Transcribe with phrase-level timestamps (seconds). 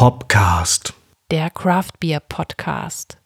[0.00, 0.94] Hopcast.
[1.30, 3.18] Der Craft Beer Podcast.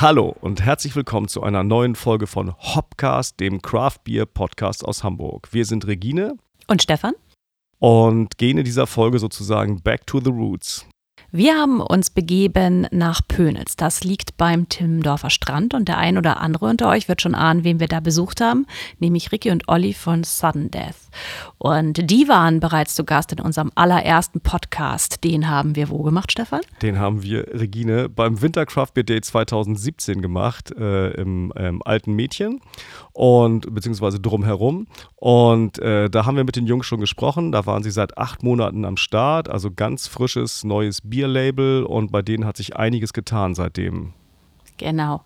[0.00, 5.04] Hallo und herzlich willkommen zu einer neuen Folge von Hopcast, dem Craft Beer Podcast aus
[5.04, 5.48] Hamburg.
[5.52, 6.38] Wir sind Regine
[6.68, 7.12] Und Stefan?
[7.80, 10.86] und gehen in dieser Folge sozusagen back to the roots.
[11.32, 13.76] Wir haben uns begeben nach Pönitz.
[13.76, 17.62] Das liegt beim Timmendorfer Strand und der ein oder andere unter euch wird schon ahnen,
[17.62, 18.66] wen wir da besucht haben,
[18.98, 20.96] nämlich Ricky und Olli von Sudden Death.
[21.58, 25.22] Und die waren bereits zu Gast in unserem allerersten Podcast.
[25.22, 26.62] Den haben wir wo gemacht, Stefan?
[26.82, 32.12] Den haben wir, Regine, beim Winter Craft Beer Day 2017 gemacht, äh, im ähm, Alten
[32.14, 32.60] Mädchen
[33.20, 34.86] und beziehungsweise drumherum.
[35.16, 37.52] Und äh, da haben wir mit den Jungs schon gesprochen.
[37.52, 42.22] Da waren sie seit acht Monaten am Start, also ganz frisches neues Bierlabel und bei
[42.22, 44.14] denen hat sich einiges getan seitdem.
[44.78, 45.20] Genau.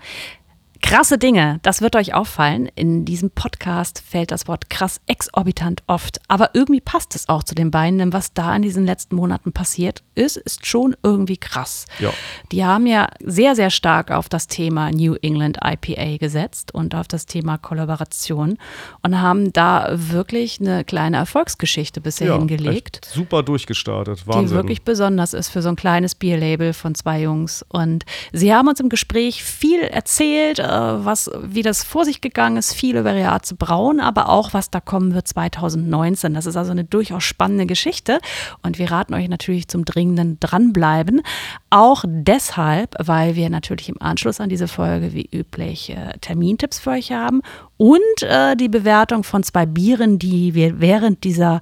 [0.86, 2.68] Krasse Dinge, das wird euch auffallen.
[2.77, 6.20] In diesem Podcast fällt das Wort krass exorbitant oft.
[6.28, 9.52] Aber irgendwie passt es auch zu den beiden, denn was da in diesen letzten Monaten
[9.52, 11.86] passiert ist, ist schon irgendwie krass.
[12.00, 12.12] Ja.
[12.52, 17.08] Die haben ja sehr, sehr stark auf das Thema New England IPA gesetzt und auf
[17.08, 18.58] das Thema Kollaboration
[19.02, 24.20] und haben da wirklich eine kleine Erfolgsgeschichte bisher Ja, hingelegt super durchgestartet.
[24.20, 24.56] die Wahnsinn.
[24.56, 27.64] wirklich besonders ist für so ein kleines Bierlabel von zwei Jungs.
[27.70, 32.56] Und sie haben uns im Gespräch viel erzählt, äh, was, wie das vor sich gegangen
[32.56, 36.34] ist, viel über ihre Art zu brauen, aber auch, was da kommen wird 2019.
[36.34, 38.19] Das ist also eine durchaus spannende Geschichte.
[38.62, 41.22] Und wir raten euch natürlich zum dringenden Dranbleiben.
[41.70, 46.91] Auch deshalb, weil wir natürlich im Anschluss an diese Folge wie üblich äh, Termintipps für
[46.91, 47.42] euch haben
[47.77, 51.61] und äh, die Bewertung von zwei Bieren, die wir während dieser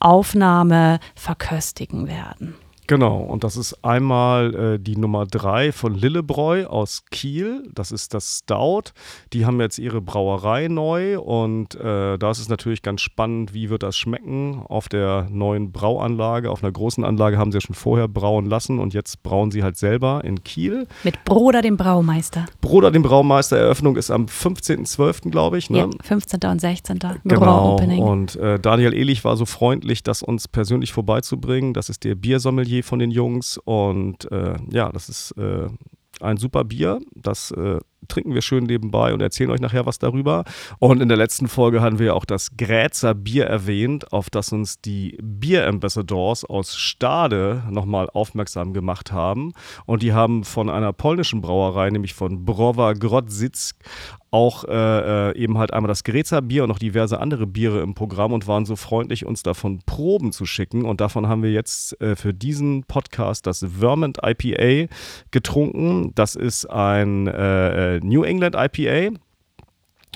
[0.00, 2.54] Aufnahme verköstigen werden.
[2.92, 7.66] Genau, und das ist einmal äh, die Nummer 3 von Lillebräu aus Kiel.
[7.74, 8.92] Das ist das Stout.
[9.32, 13.70] Die haben jetzt ihre Brauerei neu und äh, da ist es natürlich ganz spannend, wie
[13.70, 16.50] wird das schmecken auf der neuen Brauanlage.
[16.50, 19.62] Auf einer großen Anlage haben sie ja schon vorher brauen lassen und jetzt brauen sie
[19.62, 20.86] halt selber in Kiel.
[21.02, 22.44] Mit Broder, dem Braumeister.
[22.60, 25.70] Bruder dem Braumeister, Eröffnung ist am 15.12., glaube ich.
[25.70, 25.78] Ne?
[25.78, 26.40] Ja, 15.
[26.44, 26.98] und 16.
[27.24, 27.78] Genau.
[28.00, 31.72] Und äh, Daniel Ehlich war so freundlich, das uns persönlich vorbeizubringen.
[31.72, 33.58] Das ist der Biersommelier von den Jungs.
[33.58, 35.68] Und äh, ja, das ist äh,
[36.20, 37.00] ein super Bier.
[37.14, 37.78] Das äh,
[38.08, 40.44] trinken wir schön nebenbei und erzählen euch nachher was darüber.
[40.78, 44.80] Und in der letzten Folge haben wir auch das Grätzer Bier erwähnt, auf das uns
[44.80, 49.52] die Bier Ambassadors aus Stade nochmal aufmerksam gemacht haben.
[49.86, 53.74] Und die haben von einer polnischen Brauerei, nämlich von Browa Grodzic,
[54.32, 57.94] auch äh, äh, eben halt einmal das Grezer Bier und noch diverse andere Biere im
[57.94, 60.86] Programm und waren so freundlich, uns davon Proben zu schicken.
[60.86, 64.90] Und davon haben wir jetzt äh, für diesen Podcast das Vermont IPA
[65.30, 66.12] getrunken.
[66.14, 69.16] Das ist ein äh, äh, New England IPA.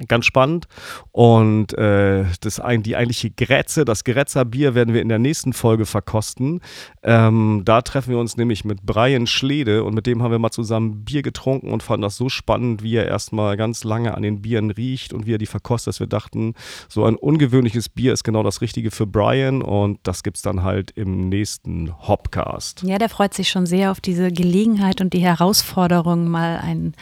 [0.09, 0.69] Ganz spannend.
[1.11, 5.87] Und äh, das, die eigentliche Grätze, das Grätzer Bier werden wir in der nächsten Folge
[5.87, 6.61] verkosten.
[7.03, 10.51] Ähm, da treffen wir uns nämlich mit Brian Schlede und mit dem haben wir mal
[10.51, 14.43] zusammen Bier getrunken und fanden das so spannend, wie er erstmal ganz lange an den
[14.43, 16.53] Bieren riecht und wie er die verkostet, dass wir dachten,
[16.91, 20.63] so ein ungewöhnliches Bier ist genau das Richtige für Brian und das gibt es dann
[20.63, 22.83] halt im nächsten Hopcast.
[22.83, 26.95] ja, der freut sich schon sehr auf diese Gelegenheit und die Herausforderung, mal ein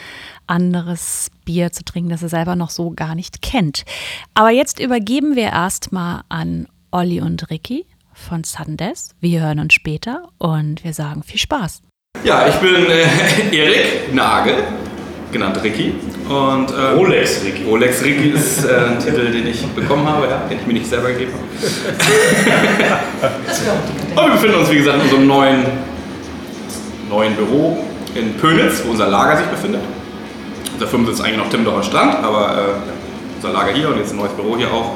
[0.46, 3.84] anderes Bier zu trinken, das er selber noch so gar nicht kennt.
[4.34, 9.10] Aber jetzt übergeben wir erstmal an Olli und Ricky von Sundays.
[9.20, 11.82] Wir hören uns später und wir sagen viel Spaß.
[12.22, 13.06] Ja, ich bin äh,
[13.56, 14.54] Erik Nagel,
[15.32, 15.94] genannt Ricky.
[16.28, 17.64] Und, ähm, Rolex Ricky.
[17.64, 20.86] Rolex Ricky ist äh, ein Titel, den ich bekommen habe, ja, den ich mir nicht
[20.86, 21.42] selber gegeben habe.
[24.20, 25.66] Und wir befinden uns, wie gesagt, in unserem neuen,
[27.10, 27.84] neuen Büro
[28.14, 29.80] in Pönitz, wo unser Lager sich befindet.
[30.74, 32.62] Unser Firmensitz ist eigentlich noch Timmendorfer Strand, aber äh,
[33.36, 34.94] unser Lager hier und jetzt ein neues Büro hier auch,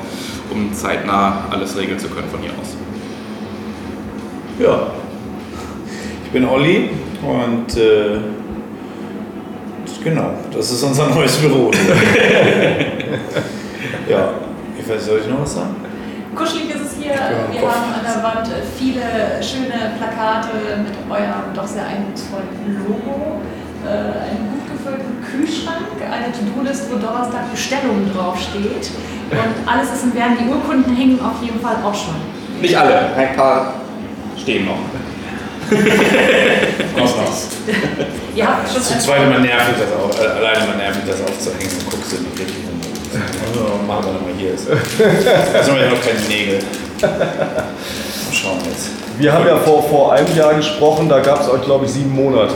[0.50, 2.76] um zeitnah alles regeln zu können von hier aus.
[4.58, 4.88] Ja.
[6.24, 6.90] Ich bin Olli
[7.22, 8.18] und äh,
[10.02, 11.70] genau, das ist unser neues Büro.
[14.08, 14.30] ja,
[14.78, 15.76] ich weiß, soll ich noch was sagen?
[16.34, 17.12] Kuschelig ist es hier.
[17.12, 17.72] Ja, Wir Kopf.
[17.72, 19.00] haben an der Wand viele
[19.42, 20.48] schöne Plakate
[20.82, 23.40] mit eurem doch sehr eindrucksvollen Logo,
[23.86, 24.57] äh, gut
[24.88, 28.90] gefüllten Kühlschrank, eine To-Do-List, wo Donnerstag Bestellungen draufsteht.
[29.30, 30.38] Und alles ist im Werden.
[30.40, 32.14] Die Urkunden hängen auf jeden Fall auch schon.
[32.60, 33.74] Nicht alle, ein paar
[34.40, 34.78] stehen noch.
[36.98, 37.48] Ausmaß.
[38.40, 41.70] Habt schon Zu ein- zweit immer nervig das auch, äh, alleine mal nervig das aufzuhängen
[41.78, 42.80] und guckst du nicht richtig rum.
[43.46, 44.50] Also machen wir nochmal hier.
[44.52, 44.68] Jetzt
[45.68, 46.58] haben wir ja noch keine Nägel.
[47.02, 48.88] Mal schauen jetzt.
[49.18, 52.14] Wir haben ja vor, vor einem Jahr gesprochen, da gab es euch, glaube ich, sieben
[52.14, 52.54] Monate.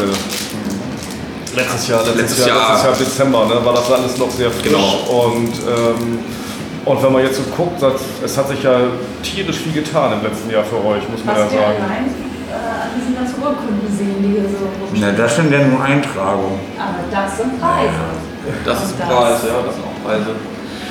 [1.55, 2.69] Letztes Jahr, letztes, Letztes Jahr, Jahr.
[2.73, 4.73] letztes Jahr Dezember, ne, war das alles noch sehr frisch.
[4.73, 5.27] Genau.
[5.27, 6.19] Und, ähm,
[6.85, 8.75] und wenn man jetzt so guckt, das, es hat sich ja
[9.23, 11.75] tierisch viel getan im letzten Jahr für euch, muss man ja Was wir sagen.
[11.85, 12.55] allein äh,
[12.85, 15.01] an diesen ganzen Urkunden sehen, die hier so rumstehen.
[15.01, 16.59] Na, das sind ja nur Eintragungen.
[16.79, 18.05] Aber das sind Preise.
[18.65, 19.07] Das ist Das.
[19.09, 20.27] Preis, ja, das sind auch Preise.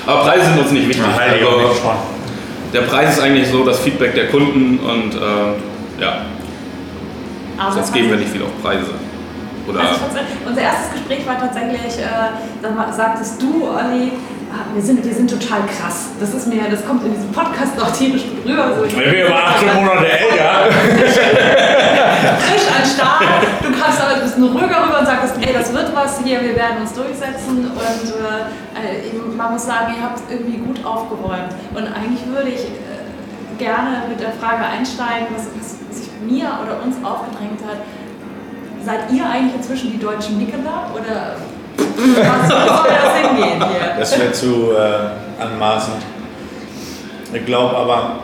[0.06, 1.04] Aber Preise sind uns nicht wichtig.
[1.06, 1.72] Also,
[2.74, 6.22] der Preis ist eigentlich so das Feedback der Kunden und äh, ja,
[7.58, 8.92] Aber sonst geben wir nicht viel auf Preise.
[9.68, 10.02] Oder Also
[10.48, 12.32] unser erstes Gespräch war tatsächlich, äh,
[12.62, 14.12] da sagtest du, Olli,
[14.52, 16.10] ah, wir sind, wir sind total krass.
[16.20, 18.74] Das ist mir, das kommt in diesem Podcast auch tierisch gut rüber.
[18.78, 20.72] So, Ich bin aber 18 Monate älter.
[22.42, 23.24] frisch an Start.
[23.62, 26.56] Du kamst aber ein bisschen ruhiger rüber und sagtest, ey, das wird was hier, wir
[26.56, 27.72] werden uns durchsetzen.
[27.72, 31.54] Und äh, äh, man muss sagen, ihr habt irgendwie gut aufgeräumt.
[31.74, 36.82] Und eigentlich würde ich äh, gerne mit der Frage einsteigen, was, was sich mir oder
[36.84, 37.78] uns aufgedrängt hat.
[38.84, 41.36] Seid ihr eigentlich inzwischen die deutschen Nikola oder
[41.78, 43.96] was soll das hingehen hier?
[43.98, 45.98] Das wäre zu äh, anmaßend.
[47.34, 48.20] Ich glaube aber,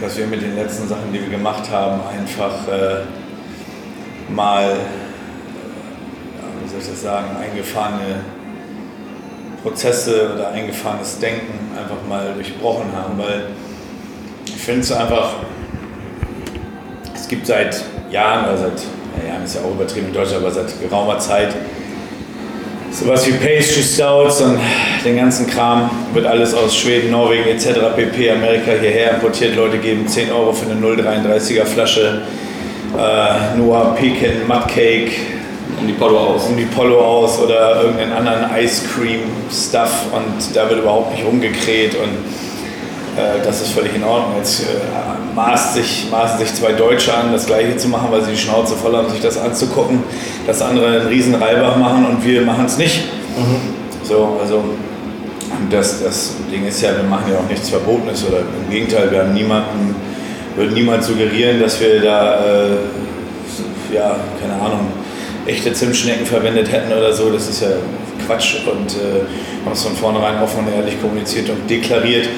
[0.00, 3.02] dass wir mit den letzten Sachen, die wir gemacht haben, einfach äh,
[4.32, 4.74] mal, äh,
[6.62, 8.20] wie soll ich das sagen, eingefahrene
[9.62, 13.48] Prozesse oder eingefahrenes Denken einfach mal durchbrochen haben, weil
[14.46, 15.34] ich finde es einfach,
[17.14, 18.82] es gibt seit Jahren, oder seit,
[19.22, 21.54] ja, Jahren ist ja auch übertrieben in Deutschland, aber seit geraumer Zeit
[22.90, 24.58] sowas wie Pastry Stouts und
[25.04, 27.94] den ganzen Kram wird alles aus Schweden, Norwegen etc.
[27.94, 28.30] pp.
[28.30, 29.54] Amerika hierher importiert.
[29.54, 32.22] Leute geben 10 Euro für eine 0,33er Flasche
[32.96, 35.12] äh, Noah Pekin Mud Cake
[35.78, 36.46] um die Polo aus.
[36.46, 39.20] um die Polo aus oder irgendeinen anderen Ice Cream
[39.50, 42.10] Stuff und da wird überhaupt nicht rumgekräht und
[43.16, 44.36] äh, das ist völlig in Ordnung.
[44.38, 44.64] Jetzt äh,
[45.34, 48.74] maßt sich, maßen sich zwei Deutsche an, das gleiche zu machen, weil sie die Schnauze
[48.74, 50.02] voll haben, sich das anzugucken,
[50.46, 53.04] dass andere einen riesen Reibach machen und wir machen es nicht.
[54.02, 54.64] So, also
[55.70, 59.20] das, das Ding ist ja, wir machen ja auch nichts Verbotenes oder im Gegenteil, wir
[59.20, 59.94] haben niemanden,
[60.54, 64.88] würden niemand suggerieren, dass wir da, äh, ja, keine Ahnung,
[65.46, 67.30] echte Zimtschnecken verwendet hätten oder so.
[67.30, 67.68] Das ist ja
[68.26, 69.24] Quatsch und äh,
[69.64, 72.28] haben es von vornherein offen und ehrlich kommuniziert und deklariert.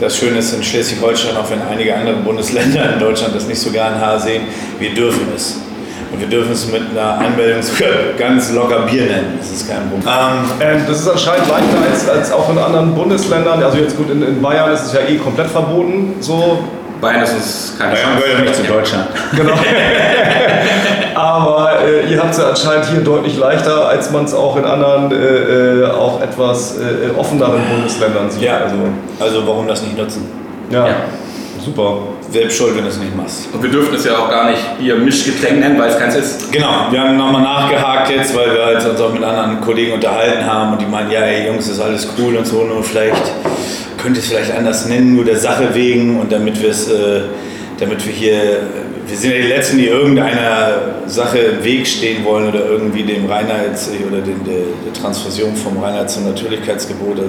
[0.00, 3.70] Das Schöne ist in Schleswig-Holstein, auch wenn einige andere Bundesländer in Deutschland das nicht so
[3.70, 4.44] gern Haar sehen,
[4.78, 5.58] wir dürfen es.
[6.10, 9.34] Und wir dürfen es mit einer Anmeldung sogar ganz locker Bier nennen.
[9.38, 10.08] Das ist kein Problem.
[10.08, 13.62] Ähm, Ähm, das ist anscheinend leichter als, als auch in anderen Bundesländern.
[13.62, 16.14] Also jetzt gut, in, in Bayern ist es ja eh komplett verboten.
[16.20, 16.64] So,
[17.00, 18.22] Bayern ist uns keine Bayern Chance.
[18.22, 19.08] gehört ja nicht zu Deutschland.
[19.36, 19.54] genau.
[21.30, 24.64] Aber äh, ihr habt es ja anscheinend hier deutlich leichter, als man es auch in
[24.64, 28.42] anderen, äh, äh, auch etwas äh, offeneren Bundesländern sieht.
[28.42, 28.76] Ja, Also,
[29.20, 30.26] also warum das nicht nutzen?
[30.70, 30.94] ja, Ja.
[31.64, 31.98] super.
[32.32, 33.48] Selbst schuld, wenn du es nicht machst.
[33.52, 36.52] Und wir dürfen es ja auch gar nicht Bier Mischgetränk nennen, weil es keins ist.
[36.52, 40.44] Genau, wir haben nochmal nachgehakt jetzt, weil wir halt uns auch mit anderen Kollegen unterhalten
[40.46, 43.32] haben und die meinen, ja ey Jungs, ist alles cool und so, nur vielleicht
[44.00, 47.22] könnt ihr es vielleicht anders nennen, nur der Sache wegen und damit wir es, äh,
[47.80, 48.34] damit wir hier,
[49.10, 50.72] wir sind ja die Letzten, die irgendeiner
[51.06, 55.78] Sache im Weg stehen wollen oder irgendwie dem Reinheits- oder den, der, der Transfusion vom
[55.82, 57.18] Reinheits- und Natürlichkeitsgebot.
[57.18, 57.24] ja-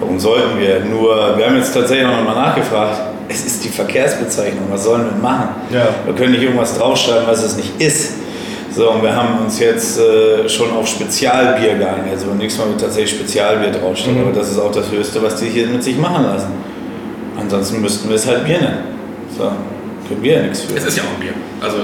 [0.00, 0.80] Warum sollten wir?
[0.80, 3.02] Nur, wir haben jetzt tatsächlich noch mal nachgefragt.
[3.28, 4.64] Es ist die Verkehrsbezeichnung.
[4.70, 5.48] Was sollen wir machen?
[5.70, 5.88] Ja.
[6.06, 8.14] Wir können nicht irgendwas draufschreiben, was es nicht ist.
[8.74, 12.12] So, und wir haben uns jetzt äh, schon auf Spezialbier geeinigt.
[12.12, 14.16] Also beim nächsten Mal wird tatsächlich Spezialbier draufstehen.
[14.16, 14.28] Mhm.
[14.28, 16.48] Aber das ist auch das Höchste, was die hier mit sich machen lassen.
[17.38, 18.78] Ansonsten müssten wir es halt Bier nennen.
[19.40, 19.52] So,
[20.06, 20.76] können wir ja nichts für.
[20.76, 21.32] Es ist ja auch ein Bier.
[21.62, 21.78] Also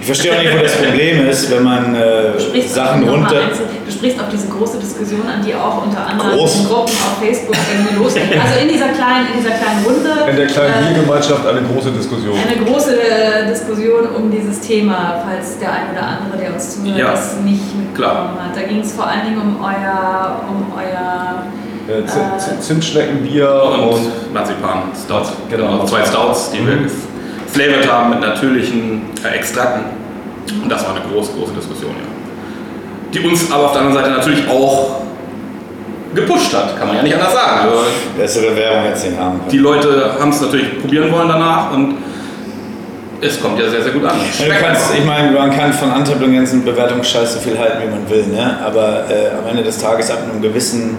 [0.00, 3.40] Ich verstehe auch nicht, wo das Problem ist, wenn man äh, Sachen runter.
[3.84, 6.60] du sprichst auf diese große Diskussion an, die auch unter anderem Groß.
[6.60, 8.38] in Gruppen auf Facebook irgendwie losgeht.
[8.38, 10.30] Also in dieser kleinen, in dieser kleinen Runde.
[10.30, 12.36] In der kleinen äh, Biergemeinschaft eine große Diskussion.
[12.38, 16.98] eine große äh, Diskussion um dieses Thema, falls der ein oder andere, der uns zuhört,
[16.98, 18.38] Ja, das nicht mitbekommen klar.
[18.46, 18.54] hat.
[18.56, 21.46] Da ging es vor allen Dingen um euer, um euer
[21.88, 25.32] Äh, Zimtschneckenbier und, und, Marzipan Stout.
[25.48, 25.72] Genau.
[25.80, 26.90] Also zwei Stouts, die wir Mhm.
[27.46, 29.84] geflavored haben mit natürlichen äh, Extrakten.
[30.62, 32.06] Und das war eine große, große Diskussion, ja.
[33.12, 35.02] Die uns aber auf der anderen Seite natürlich auch
[36.14, 37.60] gepusht hat, kann man ja nicht anders sagen.
[37.68, 37.84] Also
[38.16, 39.40] Bessere Werbung als den können.
[39.50, 41.94] die Leute haben es natürlich probieren wollen danach und
[43.20, 44.16] es kommt ja sehr, sehr gut an.
[44.38, 48.08] Ja, kannst, ich meine, man kann von Antiblongens und Bewertungsscheiß so viel halten, wie man
[48.10, 48.58] will, ne?
[48.64, 50.98] aber äh, am Ende des Tages ab einer gewissen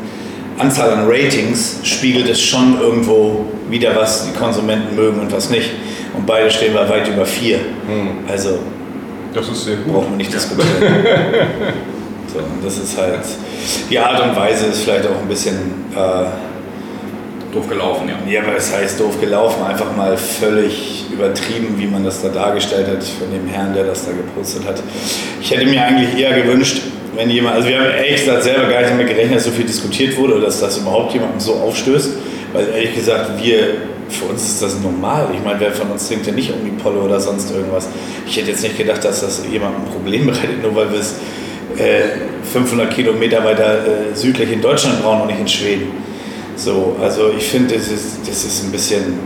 [0.58, 5.70] Anzahl an Ratings spiegelt es schon irgendwo wieder, was die Konsumenten mögen und was nicht.
[6.16, 7.60] Und beide stehen bei weit über vier.
[8.28, 8.60] Also
[9.34, 9.94] das ist sehr gut.
[9.94, 10.68] brauchen wir nicht diskutieren.
[12.34, 13.24] so, und das ist halt,
[13.90, 15.56] die Art und Weise ist vielleicht auch ein bisschen
[15.96, 16.26] äh,
[17.54, 18.32] Doof gelaufen, ja.
[18.32, 22.88] Ja, aber es heißt doof gelaufen, einfach mal völlig übertrieben, wie man das da dargestellt
[22.88, 24.84] hat von dem Herrn, der das da gepostet hat.
[25.42, 26.82] Ich hätte mir eigentlich eher gewünscht,
[27.18, 29.66] wenn jemand, also wir haben ehrlich gesagt selber gar nicht damit gerechnet, dass so viel
[29.66, 32.12] diskutiert wurde oder dass das überhaupt jemandem so aufstößt,
[32.54, 33.74] weil ehrlich gesagt, wir,
[34.08, 35.30] für uns ist das normal.
[35.34, 37.88] Ich meine, wer von uns trinkt ja nicht Omnipollo oder sonst irgendwas.
[38.28, 41.16] Ich hätte jetzt nicht gedacht, dass das jemandem ein Problem bereitet, nur weil wir es
[41.78, 42.20] äh,
[42.54, 45.92] 500 Kilometer weiter äh, südlich in Deutschland brauchen und nicht in Schweden.
[46.56, 49.20] So, also ich finde, das ist, das ist ein bisschen,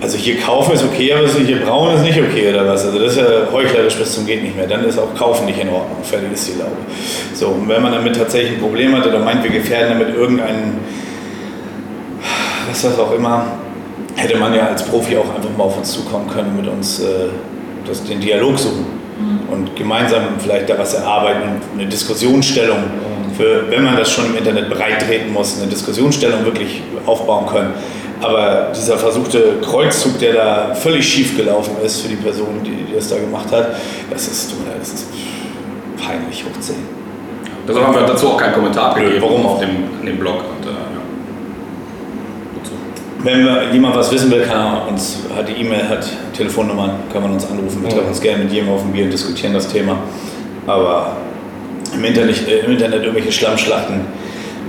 [0.00, 2.84] also hier kaufen ist okay, aber hier brauen ist nicht okay oder was.
[2.84, 4.66] Also das ist ja heuchlerisch bis zum geht nicht mehr.
[4.66, 5.98] Dann ist auch kaufen nicht in Ordnung.
[6.02, 6.76] Fertig ist die Laube.
[7.34, 10.78] So, und wenn man damit tatsächlich ein Problem hat oder meint, wir gefährden damit irgendeinen,
[12.68, 13.46] was das auch immer,
[14.14, 17.28] hätte man ja als Profi auch einfach mal auf uns zukommen können, mit uns äh,
[17.86, 18.98] das, den Dialog suchen
[19.50, 22.78] und gemeinsam vielleicht da was erarbeiten eine Diskussionsstellung,
[23.36, 27.72] für, wenn man das schon im Internet bereittreten muss, eine Diskussionsstellung wirklich aufbauen können.
[28.20, 32.94] Aber dieser versuchte Kreuzzug, der da völlig schief gelaufen ist für die Person, die, die
[32.94, 33.76] das da gemacht hat,
[34.10, 35.06] das ist, das ist
[36.04, 36.74] peinlich hoch 10.
[37.66, 39.70] Deshalb haben wir dazu auch keinen Kommentar Nö, gegeben warum auf dem,
[40.00, 40.36] in dem Blog.
[40.36, 41.00] Und, äh, ja.
[43.22, 47.22] Wenn wir, jemand was wissen will, kann er uns, hat die E-Mail, hat Telefonnummern, kann
[47.22, 47.82] man uns anrufen.
[47.82, 49.98] Wir treffen uns gerne mit jedem auf dem Bier und diskutieren das Thema.
[50.66, 51.16] Aber
[51.94, 54.00] im Internet, äh, im Internet irgendwelche Schlammschlachten,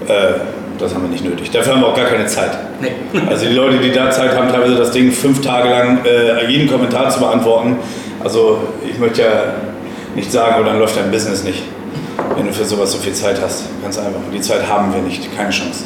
[0.08, 0.34] äh,
[0.79, 1.51] das haben wir nicht nötig.
[1.51, 2.57] Dafür haben wir auch gar keine Zeit.
[2.81, 2.91] Nee.
[3.29, 6.69] Also die Leute, die da Zeit haben, teilweise das Ding fünf Tage lang äh, jeden
[6.69, 7.77] Kommentar zu beantworten.
[8.24, 9.53] Also ich möchte ja
[10.15, 11.63] nicht sagen, aber dann läuft dein Business nicht,
[12.36, 13.65] wenn du für sowas so viel Zeit hast.
[13.81, 14.21] Ganz einfach.
[14.25, 15.86] Und die Zeit haben wir nicht, keine Chance.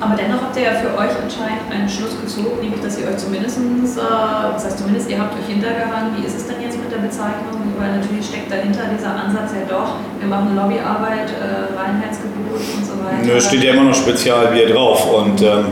[0.00, 3.18] Aber dennoch habt ihr ja für euch anscheinend einen Schluss gezogen, nämlich dass ihr euch
[3.18, 6.90] zumindest, äh, was heißt zumindest, ihr habt euch hintergehangen, wie ist es denn jetzt mit
[6.90, 7.60] der Bezeichnung?
[7.76, 12.96] Weil natürlich steckt dahinter dieser Ansatz ja doch, wir machen Lobbyarbeit, äh, Reinheitsgebot und so
[13.04, 13.28] weiter.
[13.28, 15.66] Nö, steht ja immer noch Spezialbier drauf und ähm,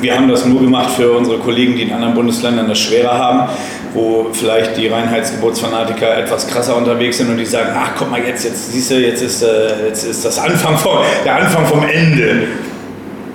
[0.00, 3.50] wir haben das nur gemacht für unsere Kollegen, die in anderen Bundesländern das schwerer haben,
[3.94, 8.44] wo vielleicht die Reinheitsgebotsfanatiker etwas krasser unterwegs sind und die sagen, ach guck mal jetzt,
[8.44, 12.48] jetzt siehst du, jetzt ist, äh, jetzt ist das Anfang vom, der Anfang vom Ende.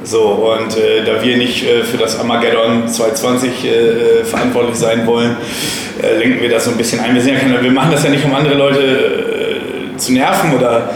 [0.04, 5.38] So, und äh, da wir nicht äh, für das Armageddon 220 äh, verantwortlich sein wollen,
[6.02, 7.16] äh, lenken wir das so ein bisschen ein.
[7.16, 10.54] Wir, sind ja keine, wir machen das ja nicht, um andere Leute äh, zu nerven
[10.54, 10.90] oder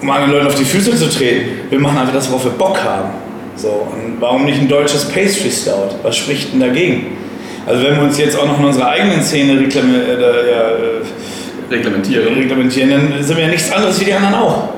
[0.00, 1.68] um anderen Leuten auf die Füße zu treten.
[1.68, 3.10] Wir machen einfach das, worauf wir Bock haben.
[3.56, 5.96] So, und warum nicht ein deutsches Pastry Stout?
[6.02, 7.18] Was spricht denn dagegen?
[7.66, 11.70] Also wenn wir uns jetzt auch noch in unserer eigenen Szene reklame, äh, ja, äh,
[11.70, 12.34] Reglementieren.
[12.34, 14.68] reglementieren, dann sind wir ja nichts anderes wie die anderen auch.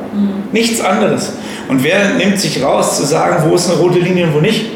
[0.53, 1.33] Nichts anderes.
[1.75, 4.67] Und wer nimmt sich raus zu sagen, wo ist eine rote Linie und wo nicht?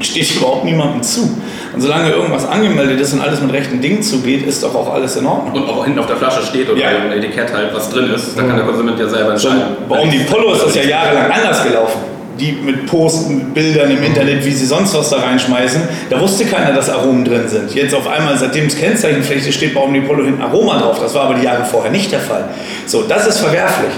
[0.00, 1.30] Steht überhaupt niemandem zu.
[1.72, 5.14] Und solange irgendwas angemeldet ist und alles mit rechten Dingen zugeht, ist doch auch alles
[5.14, 5.62] in Ordnung.
[5.62, 6.88] Und auch hinten auf der Flasche steht oder Ja.
[6.90, 8.36] im Etikett halt, was drin ist.
[8.36, 9.76] Da kann der Konsument ja selber So, entscheiden.
[9.88, 12.00] bei Um die Polo ist das ja jahrelang anders gelaufen.
[12.40, 15.82] Die mit Posten, mit Bildern im Internet, wie sie sonst was da reinschmeißen.
[16.10, 17.72] Da wusste keiner, dass Aromen drin sind.
[17.72, 20.98] Jetzt auf einmal, seitdem es Kennzeichenfläche steht, bei Um die Polo hinten Aroma drauf.
[21.00, 22.46] Das war aber die Jahre vorher nicht der Fall.
[22.86, 23.92] So, das ist verwerflich.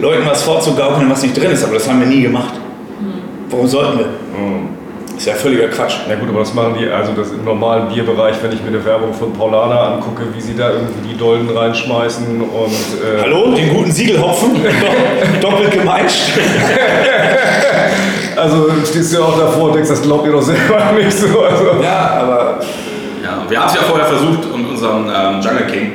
[0.00, 2.54] Leuten was vorzugaukeln, was nicht drin ist, aber das haben wir nie gemacht.
[3.50, 4.06] Warum sollten wir?
[5.16, 5.94] Ist ja völliger Quatsch.
[6.08, 8.84] Na gut, aber das machen die, also das im normalen Bierbereich, wenn ich mir eine
[8.84, 12.48] Werbung von Paulana angucke, wie sie da irgendwie die Dolden reinschmeißen und.
[12.48, 14.56] Äh, Hallo, den guten Siegelhopfen,
[15.40, 16.32] doppelt gemeischt.
[18.34, 21.26] Also stehst du ja auch davor und denkst, das glaubt ihr doch selber nicht so.
[21.42, 21.64] Also.
[21.82, 22.60] Ja, aber
[23.22, 25.92] Ja, wir haben es ja vorher versucht in unserem ähm, Jungle King,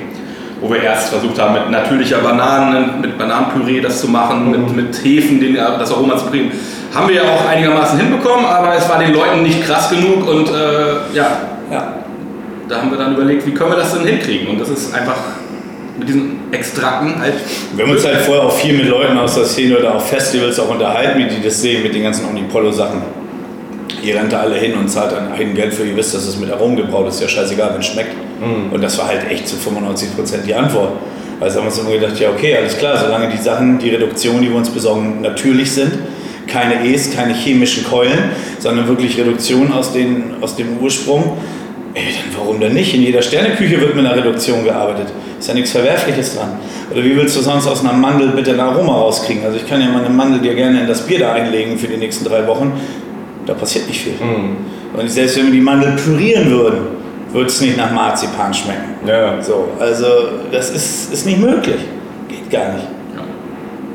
[0.61, 5.03] wo wir erst versucht haben, mit natürlicher Bananen, mit Bananenpüree das zu machen, mit, mit
[5.03, 6.51] Hefen den, das Aroma zu bringen.
[6.93, 10.49] Haben wir ja auch einigermaßen hinbekommen, aber es war den Leuten nicht krass genug und
[10.49, 11.27] äh, ja,
[11.71, 11.93] ja,
[12.67, 14.47] da haben wir dann überlegt, wie können wir das denn hinkriegen?
[14.47, 15.17] Und das ist einfach
[15.97, 17.33] mit diesen Extrakten halt.
[17.75, 20.59] Wir haben uns halt vorher auch viel mit Leuten aus der Szene oder auf Festivals
[20.59, 23.01] auch unterhalten, wie die das sehen mit den ganzen Omnipollo-Sachen.
[24.03, 26.37] Ihr rennt da alle hin und zahlt dann eigen Geld für, ihr wisst, dass es
[26.37, 28.15] mit Aromen gebraut ist, ist ja scheißegal, wenn es schmeckt.
[28.73, 30.91] Und das war halt echt zu 95% die Antwort.
[31.39, 34.41] Also haben wir uns immer gedacht, ja okay, alles klar, solange die Sachen, die Reduktion,
[34.41, 35.91] die wir uns besorgen, natürlich sind,
[36.47, 41.37] keine E's, keine chemischen Keulen, sondern wirklich Reduktion aus, den, aus dem Ursprung,
[41.93, 42.93] ey, dann warum denn nicht?
[42.93, 45.07] In jeder Sterneküche wird mit einer Reduktion gearbeitet.
[45.39, 46.57] Ist ja nichts Verwerfliches dran.
[46.91, 49.45] Oder wie willst du sonst aus einer Mandel bitte ein Aroma rauskriegen?
[49.45, 51.87] Also ich kann ja mal eine Mandel dir gerne in das Bier da einlegen für
[51.87, 52.71] die nächsten drei Wochen.
[53.47, 54.13] Da passiert nicht viel.
[54.93, 56.79] Und selbst wenn wir die Mandel pürieren würden,
[57.31, 58.95] würde es nicht nach Marzipan schmecken.
[59.05, 59.41] Ja.
[59.41, 60.05] So, also
[60.51, 61.79] das ist, ist nicht möglich.
[62.27, 62.85] Geht gar nicht.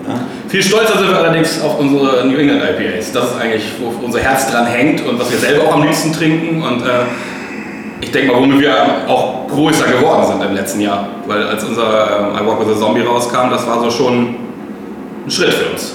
[0.08, 0.14] Ja.
[0.48, 3.12] Viel stolzer sind wir allerdings auf unsere New England IPAs.
[3.12, 6.12] Das ist eigentlich, wo unser Herz dran hängt und was wir selber auch am liebsten
[6.12, 6.62] trinken.
[6.62, 7.04] Und äh,
[8.00, 8.74] ich denke mal, womit wir
[9.08, 11.08] auch größer geworden sind im letzten Jahr.
[11.26, 14.34] Weil als unser ähm, I Walk with a Zombie rauskam, das war so schon
[15.26, 15.94] ein Schritt für uns.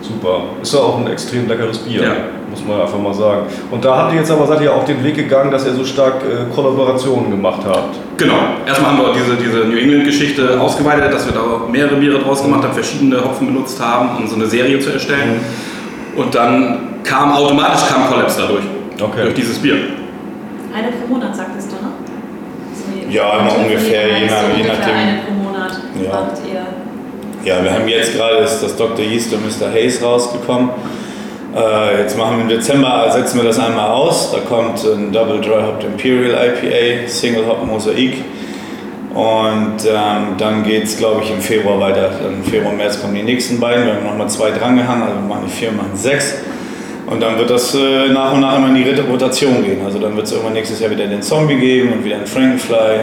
[0.00, 0.42] Super.
[0.62, 2.12] Ist ja auch ein extrem leckeres Bier, Ja.
[2.52, 3.46] Muss man einfach mal sagen.
[3.70, 5.84] Und da habt ihr jetzt aber, seid ihr auch den Weg gegangen, dass ihr so
[5.84, 7.96] stark äh, Kollaborationen gemacht habt.
[8.18, 8.34] Genau.
[8.66, 11.40] Erstmal haben wir diese, diese New England-Geschichte ausgeweitet, dass wir da
[11.70, 15.40] mehrere Biere draus gemacht haben, verschiedene Hopfen benutzt haben, um so eine Serie zu erstellen.
[16.14, 18.64] Und dann kam automatisch kam Collapse dadurch.
[19.00, 19.22] Okay.
[19.22, 19.74] Durch dieses Bier.
[20.74, 21.90] Eine pro Monat, sagtest du, ne?
[22.74, 24.94] So, Ja, immer also ungefähr, je nach- je nachdem.
[24.94, 26.10] Eine pro Monat Ja.
[26.10, 26.60] macht ihr.
[27.50, 29.04] Ja, wir haben jetzt gerade das, das Dr.
[29.04, 29.68] Yeast und Mr.
[29.72, 30.70] Hayes rausgekommen.
[31.54, 34.32] Äh, jetzt machen wir im Dezember, setzen wir das einmal aus.
[34.32, 38.16] Da kommt ein Double Dry Hopped Imperial IPA, Single Hop Mosaik.
[39.12, 42.10] Und ähm, dann geht es, glaube ich, im Februar weiter.
[42.26, 43.84] Im Februar, März kommen die nächsten beiden.
[43.84, 46.36] Wir haben nochmal zwei drangehangen, also machen nicht vier, machen sechs.
[47.06, 49.84] Und dann wird das äh, nach und nach immer in die Rotation gehen.
[49.84, 53.00] Also dann wird es irgendwann nächstes Jahr wieder den Zombie geben und wieder einen Frankenfly.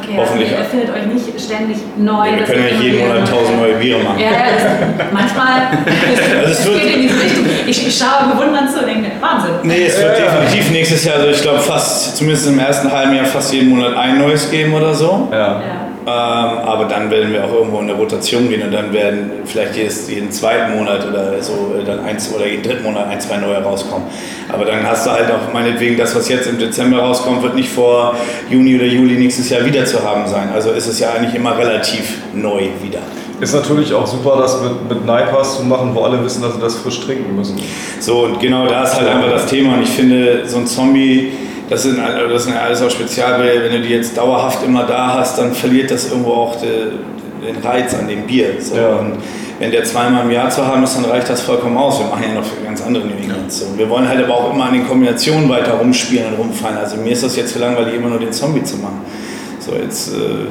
[0.00, 0.48] Okay, Hoffentlich.
[0.50, 2.30] also ihr erfindet euch nicht ständig neu.
[2.30, 4.18] wir dass können ja immer jeden Monat tausend neue Biere machen.
[4.18, 5.48] Ja, ja, das, manchmal
[6.40, 7.44] Also es wird- geht in diese Richtung.
[7.66, 9.50] Ich, ich schaue bewundernd zu und denke, Wahnsinn.
[9.64, 13.24] Nee, es wird definitiv nächstes Jahr, also ich glaube fast, zumindest im ersten halben Jahr
[13.26, 15.28] fast jeden Monat ein neues geben oder so.
[15.32, 15.60] Ja.
[16.04, 19.76] Ähm, aber dann werden wir auch irgendwo in eine Rotation gehen und dann werden vielleicht
[19.76, 23.36] jedes, jeden zweiten Monat oder so äh, dann eins oder jeden dritten Monat ein, zwei
[23.36, 24.08] neue rauskommen.
[24.48, 27.68] Aber dann hast du halt auch meinetwegen das, was jetzt im Dezember rauskommt, wird nicht
[27.68, 28.16] vor
[28.50, 30.48] Juni oder Juli nächstes Jahr wieder zu haben sein.
[30.52, 33.00] Also ist es ja eigentlich immer relativ neu wieder.
[33.40, 36.60] Ist natürlich auch super, das mit, mit Naipas zu machen, wo alle wissen, dass sie
[36.60, 37.60] das frisch trinken müssen.
[38.00, 39.74] So, und genau da ist halt einfach das Thema.
[39.74, 41.32] Und ich finde, so ein Zombie,
[41.72, 43.62] das sind, all- das sind ja alles auch Spezialbier.
[43.64, 46.70] Wenn du die jetzt dauerhaft immer da hast, dann verliert das irgendwo auch de,
[47.46, 48.54] den Reiz an dem Bier.
[48.60, 48.76] So.
[48.76, 48.88] Ja.
[48.98, 49.14] Und
[49.58, 51.98] wenn der zweimal im Jahr zu haben ist, dann reicht das vollkommen aus.
[51.98, 53.60] Wir machen ja noch ganz andere New Englands.
[53.60, 53.66] So.
[53.76, 56.76] Wir wollen halt aber auch immer an den Kombinationen weiter rumspielen und rumfallen.
[56.78, 59.00] Also mir ist das jetzt zu langweilig, immer nur den Zombie zu machen.
[59.60, 60.12] So, jetzt.
[60.12, 60.46] Äh,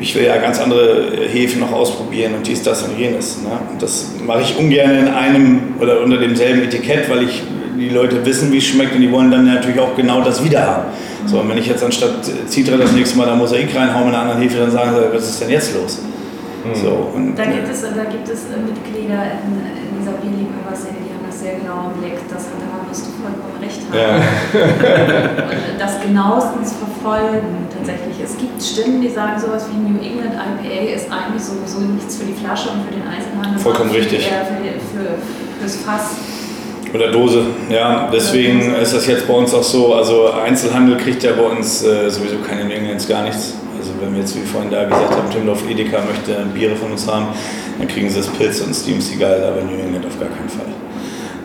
[0.00, 3.38] ich will ja ganz andere Hefen noch ausprobieren und dies, das und jenes.
[3.42, 3.48] Ne?
[3.72, 7.42] Und das mache ich ungern in einem oder unter demselben Etikett, weil ich
[7.76, 10.66] die Leute wissen, wie es schmeckt und die wollen dann natürlich auch genau das wieder
[10.66, 10.84] haben.
[11.26, 14.22] So, und wenn ich jetzt anstatt Citra das nächste Mal da Mosaik reinhaue mit einer
[14.22, 16.00] anderen Hefe, dann sagen sie, was ist denn jetzt los?
[16.72, 21.12] So, und, Da gibt es, da gibt es äh, Mitglieder in, in dieser Bierliebhaber-Szene, die
[21.12, 22.16] haben das sehr genau im Blick.
[22.32, 24.00] Das hat da wirst du vollkommen recht haben.
[24.00, 24.16] ja.
[25.44, 28.16] Und das genauestens verfolgen tatsächlich.
[28.24, 32.24] Es gibt Stimmen, die sagen, sowas wie New England IPA ist eigentlich sowieso nichts für
[32.24, 33.60] die Flasche und für den Einzelhandel.
[33.60, 34.24] Vollkommen richtig.
[34.24, 35.20] Eher für, die, für,
[35.60, 36.16] fürs Fass.
[36.94, 38.08] Oder Dose, ja.
[38.12, 39.94] Deswegen ist das jetzt bei uns auch so.
[39.94, 43.54] Also Einzelhandel kriegt ja bei uns äh, sowieso keine New Englands gar nichts.
[43.76, 47.08] Also wenn wir jetzt wie vorhin da gesagt haben, Timdorf Edeka möchte Biere von uns
[47.08, 47.26] haben,
[47.78, 50.70] dann kriegen sie das Pilz und Steam Seagal, aber New England auf gar keinen Fall.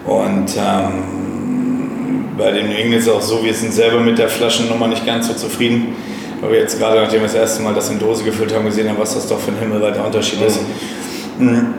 [0.05, 4.29] Und ähm, bei den New England ist es auch so, wir sind selber mit der
[4.29, 5.95] Flaschennummer nicht ganz so zufrieden.
[6.41, 8.87] Weil wir jetzt gerade, nachdem wir das erste Mal das in Dose gefüllt haben, gesehen
[8.87, 10.59] haben, was das doch für ein himmelweiter Unterschied ist.
[11.39, 11.73] Mhm.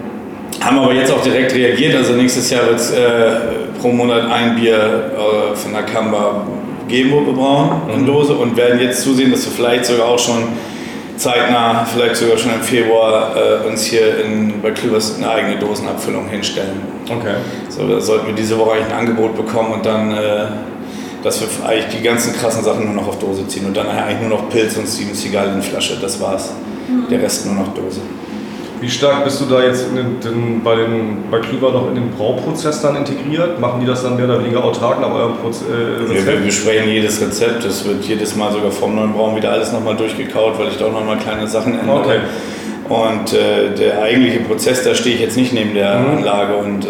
[0.61, 1.97] Haben aber jetzt auch direkt reagiert.
[1.97, 3.31] Also nächstes Jahr wird es äh,
[3.81, 6.47] pro Monat ein Bier äh, von der Kamba
[6.87, 8.35] geben, wo wir brauchen, in Dose.
[8.35, 10.45] Und werden jetzt zusehen, dass wir vielleicht sogar auch schon
[11.17, 16.29] zeitnah, vielleicht sogar schon im Februar, äh, uns hier in, bei Klüvers eine eigene Dosenabfüllung
[16.29, 16.83] hinstellen.
[17.05, 17.37] Okay.
[17.69, 20.47] So, da sollten wir diese Woche eigentlich ein Angebot bekommen und dann, äh,
[21.23, 23.67] dass wir eigentlich die ganzen krassen Sachen nur noch auf Dose ziehen.
[23.67, 25.97] Und dann eigentlich nur noch Pilz und Steven Seagal in Flasche.
[26.01, 26.53] Das war's.
[27.11, 28.01] Der Rest nur noch Dose.
[28.81, 31.97] Wie stark bist du da jetzt in den, den, bei, den, bei Klüver noch in
[31.97, 33.61] den Brauprozess dann integriert?
[33.61, 36.45] Machen die das dann mehr oder weniger autark nach eurem Proz äh, Wir, wir Rezept?
[36.47, 37.65] besprechen jedes Rezept.
[37.65, 40.87] Es wird jedes Mal sogar vom neuen Brauen wieder alles nochmal durchgekaut, weil ich da
[40.87, 41.99] auch nochmal kleine Sachen ändere.
[41.99, 42.19] Okay.
[42.91, 46.19] Und äh, der eigentliche Prozess, da stehe ich jetzt nicht neben der Mhm.
[46.19, 46.89] Anlage und äh,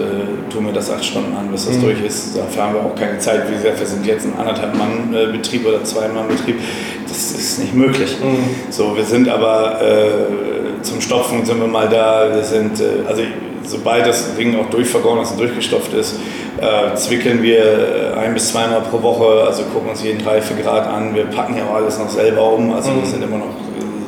[0.51, 1.83] tue mir das acht Stunden an, bis das Mhm.
[1.83, 2.37] durch ist.
[2.39, 3.43] Dafür haben wir auch keine Zeit.
[3.51, 6.59] Wie gesagt, wir sind jetzt ein anderthalb Mann äh, Betrieb oder zwei Mann Betrieb.
[7.07, 8.17] Das ist nicht möglich.
[8.23, 8.39] Mhm.
[8.71, 12.31] So, wir sind aber äh, zum Stopfen sind wir mal da.
[12.35, 13.21] Wir sind, äh, also
[13.67, 16.15] sobald das Ding auch durchvergoren ist und durchgestopft ist,
[16.63, 21.15] äh, zwickeln wir ein bis zweimal pro Woche, also gucken uns jeden Reifegrad an.
[21.15, 23.05] Wir packen ja auch alles noch selber um, also wir Mhm.
[23.07, 23.55] sind immer noch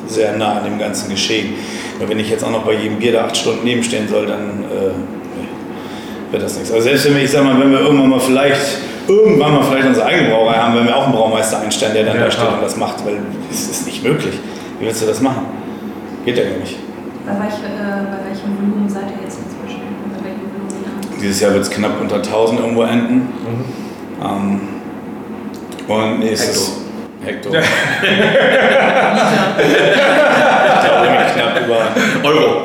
[0.06, 1.54] sehr nah an dem ganzen Geschehen.
[2.02, 4.64] Nur wenn ich jetzt auch noch bei jedem Bier da acht Stunden nebenstehen soll, dann
[4.64, 6.72] äh, wird das nichts.
[6.72, 9.86] Also selbst wenn wir, ich sag mal, wenn wir irgendwann mal vielleicht irgendwann mal vielleicht
[9.86, 12.42] unsere eigene Brauerei haben, wenn wir auch einen Braumeister einstellen, der dann Ja, da steht
[12.42, 12.54] klar.
[12.54, 13.18] und das macht, weil
[13.52, 14.34] es ist nicht möglich.
[14.80, 15.46] Wie willst du das machen?
[16.24, 16.76] Geht ja gar nicht.
[17.24, 19.82] Bei, welch, äh, bei welchem Volumen seid ihr jetzt inzwischen?
[20.10, 21.20] Bei welchem Volumen?
[21.20, 23.14] Dieses Jahr wird es knapp unter 1000 irgendwo enden.
[23.14, 23.64] Mhm.
[24.24, 24.60] Ähm,
[25.86, 26.82] und nächstes
[27.24, 27.52] Hektar.
[27.62, 27.68] ich
[30.84, 32.62] glaube nämlich knapp über Euro.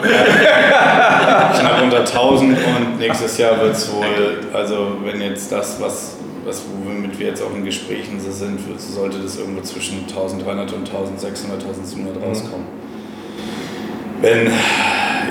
[1.59, 6.61] knapp unter 1000 und nächstes Jahr wird es wohl, also wenn jetzt das, was, was
[6.85, 12.23] womit wir jetzt auch in Gesprächen sind, sollte das irgendwo zwischen 1300 und 1600, 1700
[12.23, 12.65] rauskommen.
[14.21, 14.47] Wenn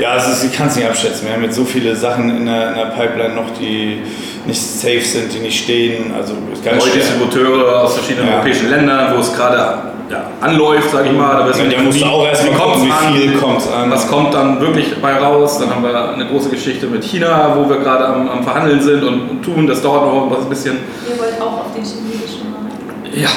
[0.01, 1.27] Ja, es ist, ich kann es nicht abschätzen.
[1.27, 4.03] Wir haben jetzt so viele Sachen in der, in der Pipeline noch, die
[4.47, 6.13] nicht safe sind, die nicht stehen.
[6.15, 6.93] Also ist ganz Neue.
[6.95, 8.35] Distributeure aus verschiedenen Ja.
[8.35, 11.39] europäischen Ländern, wo es gerade ja, anläuft, sage ich mal.
[11.39, 13.39] Da wissen wir Ja, da nicht, musst du auch erst mal kommt's gucken, wie viel
[13.39, 13.91] kommt's an.
[13.91, 15.59] Was kommt dann wirklich bei raus?
[15.59, 19.03] Dann haben wir eine große Geschichte mit China, wo wir gerade am, am Verhandeln sind
[19.03, 19.67] und, und tun.
[19.67, 20.79] Das dauert noch ein bisschen.
[21.09, 23.17] Ihr wollt auch auf den chinesischen Markt.
[23.17, 23.29] Ja,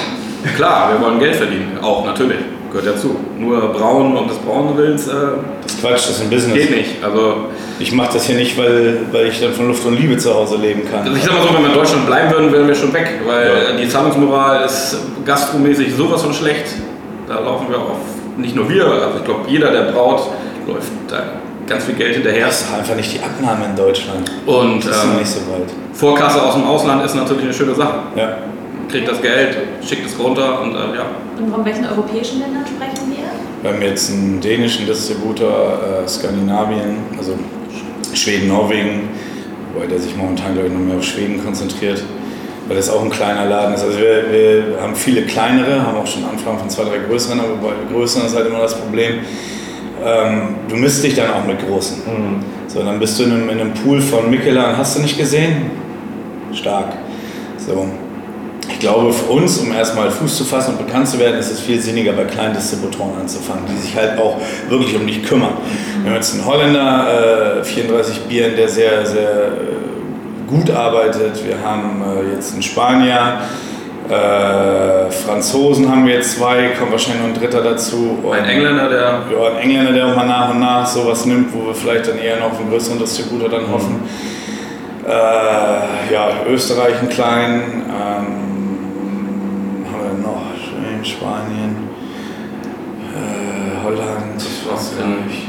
[0.55, 1.77] klar, wir wollen Geld verdienen.
[1.81, 2.39] Auch natürlich.
[2.71, 3.15] Gehört dazu.
[3.37, 5.11] Nur braun um des braunen Willens äh,
[5.63, 6.53] Das ist Quatsch, das ist ein Business.
[6.53, 7.03] geht nicht.
[7.03, 7.45] Also,
[7.79, 10.57] Ich mache das hier nicht, weil, weil ich dann von Luft und Liebe zu Hause
[10.57, 11.01] leben kann.
[11.01, 13.21] also ich sag mal so, wenn wir in Deutschland bleiben würden, wären wir schon weg.
[13.25, 16.65] Weil die Zahlungsmoral ist gastromäßig sowas von schlecht.
[17.27, 17.97] Da laufen wir auf,
[18.37, 20.29] nicht nur wir, also ich glaube jeder, der braut,
[20.67, 21.23] läuft da
[21.67, 22.47] ganz viel Geld hinterher.
[22.47, 24.31] Das ist einfach nicht die Abnahme in Deutschland.
[24.45, 25.69] Und Das ist ähm, nicht so weit.
[25.93, 27.99] Vorkasse aus dem Ausland ist natürlich eine schöne Sache.
[28.15, 28.37] Ja.
[28.89, 29.55] Kriegt das Geld,
[29.87, 31.05] schickt es runter und äh, ja.
[31.37, 33.29] Und von welchen europäischen Ländern sprechen wir?
[33.61, 37.33] Wir haben jetzt einen dänischen Distributor, äh, Skandinavien, also
[38.15, 39.09] Schweden, Norwegen,
[39.73, 42.03] wobei der sich momentan, glaube ich, noch mehr auf Schweden konzentriert,
[42.67, 43.83] weil das auch ein kleiner Laden ist.
[43.83, 47.55] Also wir, wir haben viele kleinere, haben auch schon Anfragen von zwei, drei größeren, aber
[47.55, 49.19] bei größeren ist halt immer das Problem,
[50.03, 52.01] ähm, du misst dich dann auch mit großen.
[52.67, 55.69] So, dann bist du in einem, in einem Pool von Michelin, hast du nicht gesehen?
[56.53, 56.93] Stark.
[57.57, 57.87] So.
[58.69, 61.59] Ich glaube, für uns, um erstmal Fuß zu fassen und bekannt zu werden, ist es
[61.59, 64.37] viel sinniger, bei kleinen Distributoren anzufangen, die sich halt auch
[64.69, 65.53] wirklich um dich kümmern.
[66.01, 71.45] Wir haben jetzt einen Holländer, äh, 34 Bieren, der sehr, sehr äh, gut arbeitet.
[71.45, 73.39] Wir haben äh, jetzt einen Spanier,
[74.09, 78.17] äh, Franzosen haben wir jetzt zwei, kommt wahrscheinlich noch ein dritter dazu.
[78.23, 81.53] Und Ein Engländer, der ja, ein Engländer, der auch mal nach und nach sowas nimmt,
[81.53, 84.01] wo wir vielleicht dann eher noch auf einen größeren Distributor dann hoffen.
[85.07, 85.11] Äh,
[86.11, 88.48] ja, Österreich einen kleinen, ähm,
[91.03, 91.75] Schweden, Spanien,
[93.15, 95.47] äh, Holland, was Frankreich.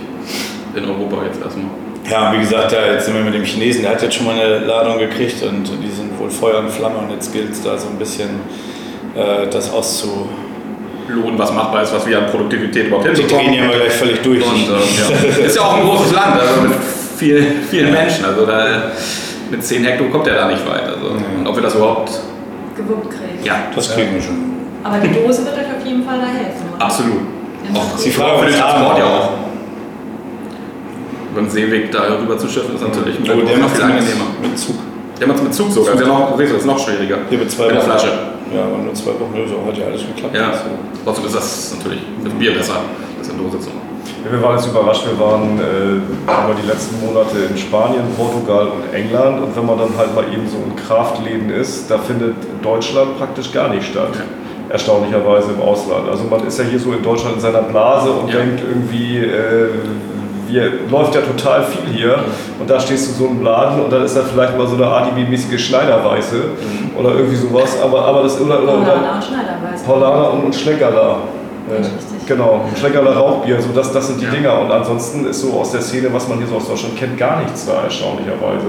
[0.76, 1.66] in, in Europa jetzt erstmal.
[2.10, 4.34] Ja, wie gesagt, da jetzt sind wir mit dem Chinesen, der hat jetzt schon mal
[4.34, 7.76] eine Ladung gekriegt und die sind wohl Feuer und Flamme und jetzt gilt es da
[7.78, 8.28] so ein bisschen
[9.14, 10.28] äh, das auszu...
[11.08, 13.46] Lohn, was machbar ist, was wir an Produktivität überhaupt Die hinbekommen.
[13.46, 14.46] drehen ja mal gleich völlig durch.
[14.46, 15.44] Und, äh, ja.
[15.46, 16.72] Ist ja auch ein großes Land, also mit
[17.16, 18.24] viel, vielen Menschen.
[18.24, 18.92] Also da,
[19.50, 20.84] mit 10 Hektar kommt er da nicht weit.
[20.84, 22.12] Also, Und ob wir das überhaupt.
[22.76, 23.42] Gewuppt kriegen.
[23.44, 24.59] Ja, Das kriegen wir schon.
[24.82, 26.84] Aber die Dose wird euch auf jeden Fall da helfen, oder?
[26.84, 27.20] absolut.
[27.72, 29.30] Ja, Auch Sie für fragen, den Transport ja auch.
[31.32, 33.84] Über den Seeweg da rüber zu schiffen ist natürlich mit Oh, der der noch viel
[33.84, 34.24] angenehmer.
[34.42, 34.76] mit Zug.
[35.20, 35.92] Der macht es mit Zug sogar.
[35.92, 37.18] Das ist ja noch, siehst du, das ist noch schwieriger.
[37.28, 37.90] Hier mit zwei Mit der Wochen.
[37.90, 38.12] Flasche.
[38.54, 39.34] Ja, aber nur zwei Wochen.
[39.46, 40.34] So hat ja alles geklappt.
[40.34, 40.70] Ja, So.
[41.04, 42.80] trotzdem ist das natürlich mit Bier besser,
[43.18, 43.80] das in Dose zu machen.
[44.24, 48.68] Ja, wir waren jetzt überrascht, wir waren äh, über die letzten Monate in Spanien, Portugal
[48.68, 52.34] und England und wenn man dann halt mal eben so in Kraftläden ist, da findet
[52.62, 54.10] Deutschland praktisch gar nicht statt.
[54.70, 56.08] Erstaunlicherweise im Ausland.
[56.08, 58.38] Also man ist ja hier so in Deutschland in seiner Blase und Ja.
[58.38, 59.68] denkt irgendwie, äh,
[60.48, 62.18] wir, läuft ja total viel hier
[62.58, 64.86] und da stehst du so im Laden und dann ist da vielleicht mal so eine
[64.86, 66.36] ADB-mäßige Schneiderweiße
[66.98, 69.84] oder irgendwie sowas, aber, aber das oder, oder, oder Paulaner und Schneiderweise.
[69.84, 71.16] Paulaner und, und Schleckerler.
[71.70, 72.26] Äh, Richtig.
[72.26, 74.30] genau, ein Schleckerler Rauchbier, so das, das sind die Ja.
[74.32, 74.60] Dinger.
[74.60, 77.40] Und ansonsten ist so aus der Szene, was man hier so aus Deutschland kennt, gar
[77.42, 78.66] nichts da, erstaunlicherweise.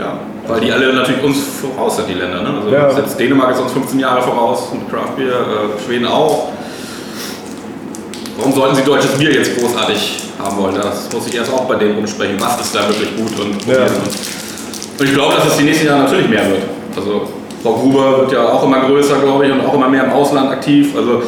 [0.00, 2.42] Ja, weil die alle natürlich uns voraus sind, die Länder.
[2.42, 2.48] Ne?
[2.56, 2.90] Also Ja.
[2.90, 6.48] selbst Dänemark ist uns 15 Jahre voraus mit Craft Beer, äh, Schweden auch.
[8.38, 10.74] Warum sollten sie deutsches Bier jetzt großartig haben wollen?
[10.76, 12.36] Das muss ich erst auch bei denen umsprechen.
[12.38, 13.74] Was ist da wirklich gut und Ja.
[13.74, 13.92] probieren.
[14.98, 16.62] Und ich glaube, dass es die nächsten Jahre natürlich mehr wird.
[16.96, 17.28] Also
[17.62, 20.50] Frau Gruber wird ja auch immer größer, glaube ich, und auch immer mehr im Ausland
[20.50, 20.96] aktiv.
[20.96, 21.22] Also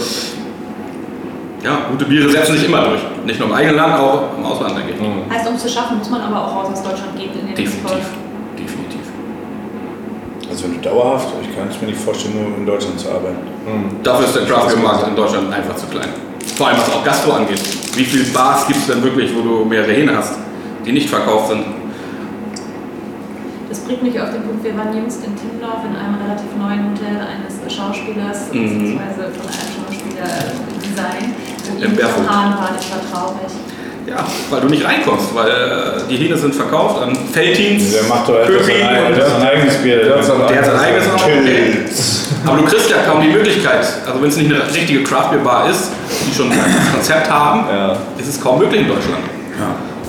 [1.63, 3.01] ja, gute Biere setzen sich immer durch.
[3.27, 5.33] Nicht nur im eigenen Land, auch im Ausland, denke ich.
[5.37, 7.55] Heißt, um es zu schaffen, muss man aber auch raus aus Deutschland gehen in den
[7.55, 7.83] Definitiv.
[7.85, 8.01] Export.
[10.53, 13.39] Also wenn du dauerhaft, ich kann es mir nicht vorstellen, nur in Deutschland zu arbeiten.
[14.03, 16.11] Dafür ist der Craft Beer Markt in Deutschland einfach zu klein.
[16.57, 17.63] Vor allem was auch Gastro angeht.
[17.97, 20.35] Wie viele Bars gibt es denn wirklich, wo du mehrere Hähne hast,
[20.85, 21.65] die nicht verkauft sind?
[23.71, 26.93] Das bringt mich auf den Punkt, wir waren jüngst in Timmendorf in einem relativ neuen
[26.93, 28.77] Hotel eines Schauspielers, Mhm.
[28.79, 30.29] beziehungsweise von einem Schauspieler
[30.85, 31.33] Design.
[31.73, 32.29] Und Im.
[32.29, 33.49] Hahn war, das war traurig.
[34.07, 38.29] Ja, weil du nicht reinkommst, weil äh, die Hähne sind verkauft an Feldteams, Der macht
[38.29, 40.05] doch etwas sein, und der hat sein eigenes Bier.
[40.05, 41.25] Der hat sein der hat sein eigenes auch.
[41.25, 41.79] Okay.
[42.45, 45.39] Aber du kriegst ja kaum die Möglichkeit, also wenn es nicht eine richtige Craft Beer
[45.45, 45.91] Bar ist,
[46.27, 46.59] die schon ein
[46.93, 47.97] Konzept haben, Ja.
[48.19, 49.23] ist es kaum möglich in Deutschland.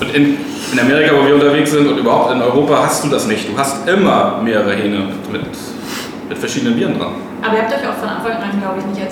[0.02, 0.38] Und in,
[0.72, 3.48] in Amerika, wo wir unterwegs sind und überhaupt in Europa hast du das nicht.
[3.48, 5.42] Du hast immer mehrere Hähne mit, mit,
[6.30, 7.14] mit verschiedenen Bieren dran.
[7.44, 9.02] Aber ihr habt euch auch von Anfang an, glaube ich, nicht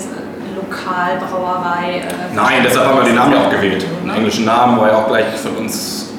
[0.56, 1.98] Lokalbrauerei.
[1.98, 3.84] Äh, Nein, deshalb haben wir den Namen ja auch gewählt.
[4.04, 6.12] Den englischen Namen war ja auch gleich für uns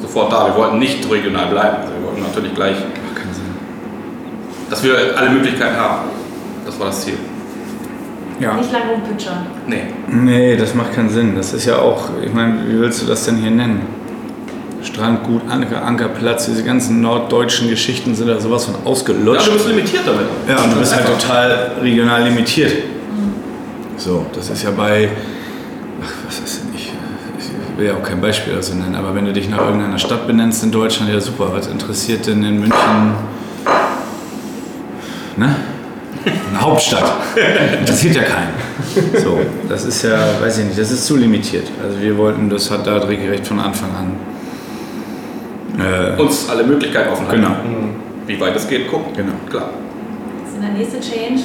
[0.00, 0.46] sofort da.
[0.46, 1.76] Wir wollten nicht regional bleiben.
[1.82, 2.76] Also wir wollten natürlich gleich,
[4.70, 6.08] dass wir alle Möglichkeiten haben.
[6.66, 7.14] Das war das Ziel.
[8.40, 8.54] Ja.
[8.54, 9.46] Nicht lange rumpitschern.
[9.66, 9.82] Nee.
[10.08, 11.36] Nee, das macht keinen Sinn.
[11.36, 13.82] Das ist ja auch, ich meine, wie willst du das denn hier nennen?
[14.82, 19.46] Strandgut, Anker, Ankerplatz, diese ganzen norddeutschen Geschichten sind da sowas von Ja, ausgelutscht.
[19.46, 20.26] du bist limitiert damit.
[20.48, 22.72] Ja, und du bist halt total regional limitiert.
[23.96, 25.08] So, das ist ja bei,
[26.02, 26.92] ach, was ist denn ich,
[27.38, 30.26] ich will ja auch kein Beispiel dazu nennen, aber wenn du dich nach irgendeiner Stadt
[30.26, 33.14] benennst in Deutschland, ja super, was interessiert denn in München,
[35.36, 35.56] ne?
[36.50, 37.04] Eine Hauptstadt.
[37.80, 38.54] Interessiert ja keinen.
[39.22, 41.66] So, das ist ja, weiß ich nicht, das ist zu limitiert.
[41.82, 44.12] Also wir wollten, das hat da regelrecht von Anfang an.
[45.84, 47.42] Äh, Uns alle Möglichkeiten offen halten.
[47.42, 47.56] genau,
[48.26, 49.12] Wie weit es geht, gucken.
[49.14, 49.32] genau.
[49.50, 49.70] Klar.
[50.44, 51.42] Das ist der nächste Change.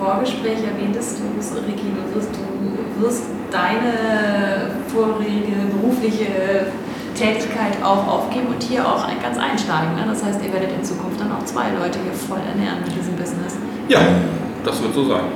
[0.00, 6.72] Vorgespräch erwähntest du, es, Ricky, du wirst, du wirst deine vorherige berufliche
[7.14, 9.94] Tätigkeit auch aufgeben und hier auch ganz einsteigen.
[9.96, 10.08] Ne?
[10.08, 13.14] Das heißt, ihr werdet in Zukunft dann auch zwei Leute hier voll ernähren mit diesem
[13.14, 13.56] Business.
[13.88, 14.00] Ja,
[14.64, 15.28] das wird so sein.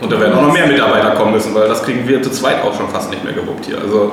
[0.00, 2.64] Und da werden auch noch mehr Mitarbeiter kommen müssen, weil das kriegen wir zu zweit
[2.64, 3.78] auch schon fast nicht mehr gewuppt hier.
[3.78, 4.12] Also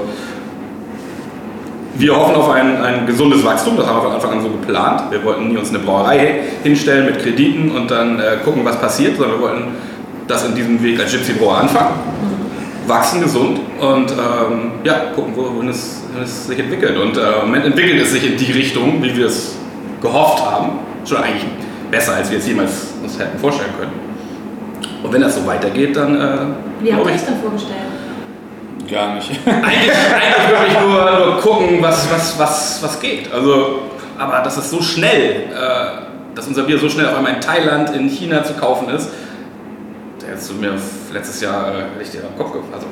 [2.00, 5.04] wir hoffen auf ein, ein gesundes Wachstum, das haben wir von Anfang an so geplant.
[5.10, 9.18] Wir wollten nie uns eine Brauerei hinstellen mit Krediten und dann äh, gucken, was passiert,
[9.18, 9.64] sondern wir wollten
[10.28, 11.96] das in diesem Weg als Gypsy Brauer anfangen.
[12.86, 16.98] Wachsen gesund und ähm, ja, gucken, wohin es, wohin es sich entwickelt.
[16.98, 19.58] Und äh, im Moment entwickelt es sich in die Richtung, wie wir es
[20.02, 20.80] gehofft haben.
[21.06, 21.46] Schon eigentlich
[21.92, 23.92] besser, als wir es jemals uns hätten vorstellen können.
[25.04, 26.38] Und wenn das so weitergeht, dann äh,
[26.82, 27.82] Wie habt ihr euch dann vorgestellt?
[28.90, 29.32] Gar nicht.
[29.46, 30.77] eigentlich, eigentlich wirklich
[32.12, 33.32] was, was, was, was geht.
[33.32, 33.82] Also,
[34.18, 37.96] aber das ist so schnell, äh, dass unser Bier so schnell auf einmal in Thailand,
[37.96, 39.10] in China zu kaufen ist.
[40.22, 40.74] Der hättest du mir
[41.14, 42.74] letztes Jahr äh, dir am Kopf gefasst.
[42.74, 42.88] Also,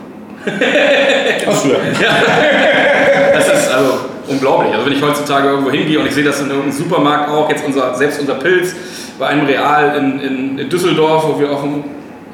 [1.48, 3.34] Achso, ja.
[3.34, 4.74] das ist also unglaublich.
[4.74, 7.66] Also wenn ich heutzutage irgendwo hingehe und ich sehe das in irgendeinem Supermarkt auch, jetzt
[7.66, 8.76] unser, selbst unser Pilz
[9.18, 11.84] bei einem Real in, in, in Düsseldorf, wo wir auf einem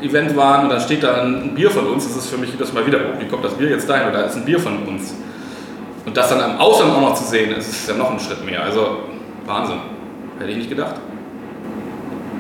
[0.02, 2.74] Event waren und da steht da ein Bier von uns, das ist für mich das
[2.74, 4.10] mal wieder, oh, wie kommt das Bier jetzt dahin?
[4.10, 5.14] Oder da ist ein Bier von uns.
[6.06, 8.64] Und das dann im Ausland auch noch zu sehen, ist, ja noch ein Schritt mehr.
[8.64, 8.98] Also
[9.46, 9.78] Wahnsinn.
[10.40, 10.96] Hätte ich nicht gedacht.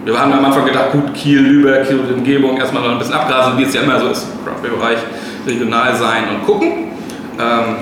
[0.03, 3.13] Wir haben am Anfang gedacht, gut, Kiel, Lübeck, Kiel und Umgebung, erstmal noch ein bisschen
[3.13, 4.97] abgrasen, wie es ja immer so ist, im Craft-Bereich,
[5.45, 6.71] regional sein und gucken.
[7.39, 7.75] Ähm,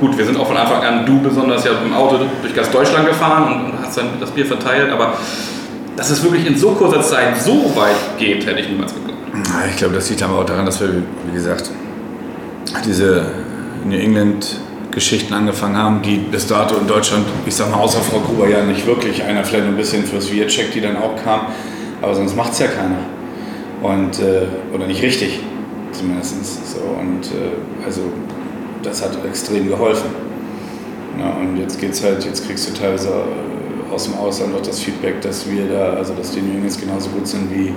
[0.00, 3.06] gut, wir sind auch von Anfang an, du besonders ja im Auto durch ganz Deutschland
[3.06, 5.12] gefahren und, und hast dann das Bier verteilt, aber
[5.94, 9.18] dass es wirklich in so kurzer Zeit so weit geht, hätte ich niemals geglaubt.
[9.68, 10.88] Ich glaube, das liegt aber auch daran, dass wir,
[11.26, 11.70] wie gesagt,
[12.86, 13.26] diese
[13.84, 13.98] New
[14.90, 18.62] England-Geschichten angefangen haben, die bis dato in Deutschland, ich sag mal, außer Frau Gruber ja
[18.64, 21.46] nicht wirklich, einer vielleicht ein bisschen fürs Vietcheck, die dann auch kam,
[22.02, 22.98] aber sonst macht es ja keiner.
[23.82, 25.40] Und, äh, oder nicht richtig,
[25.92, 26.72] zumindest.
[26.72, 28.02] So, und äh, also,
[28.82, 30.10] das hat extrem geholfen.
[31.18, 34.80] Ja, und jetzt geht's halt, jetzt kriegst du teilweise äh, aus dem Ausland auch das
[34.80, 37.72] Feedback, dass wir da, also dass die New genauso gut sind wie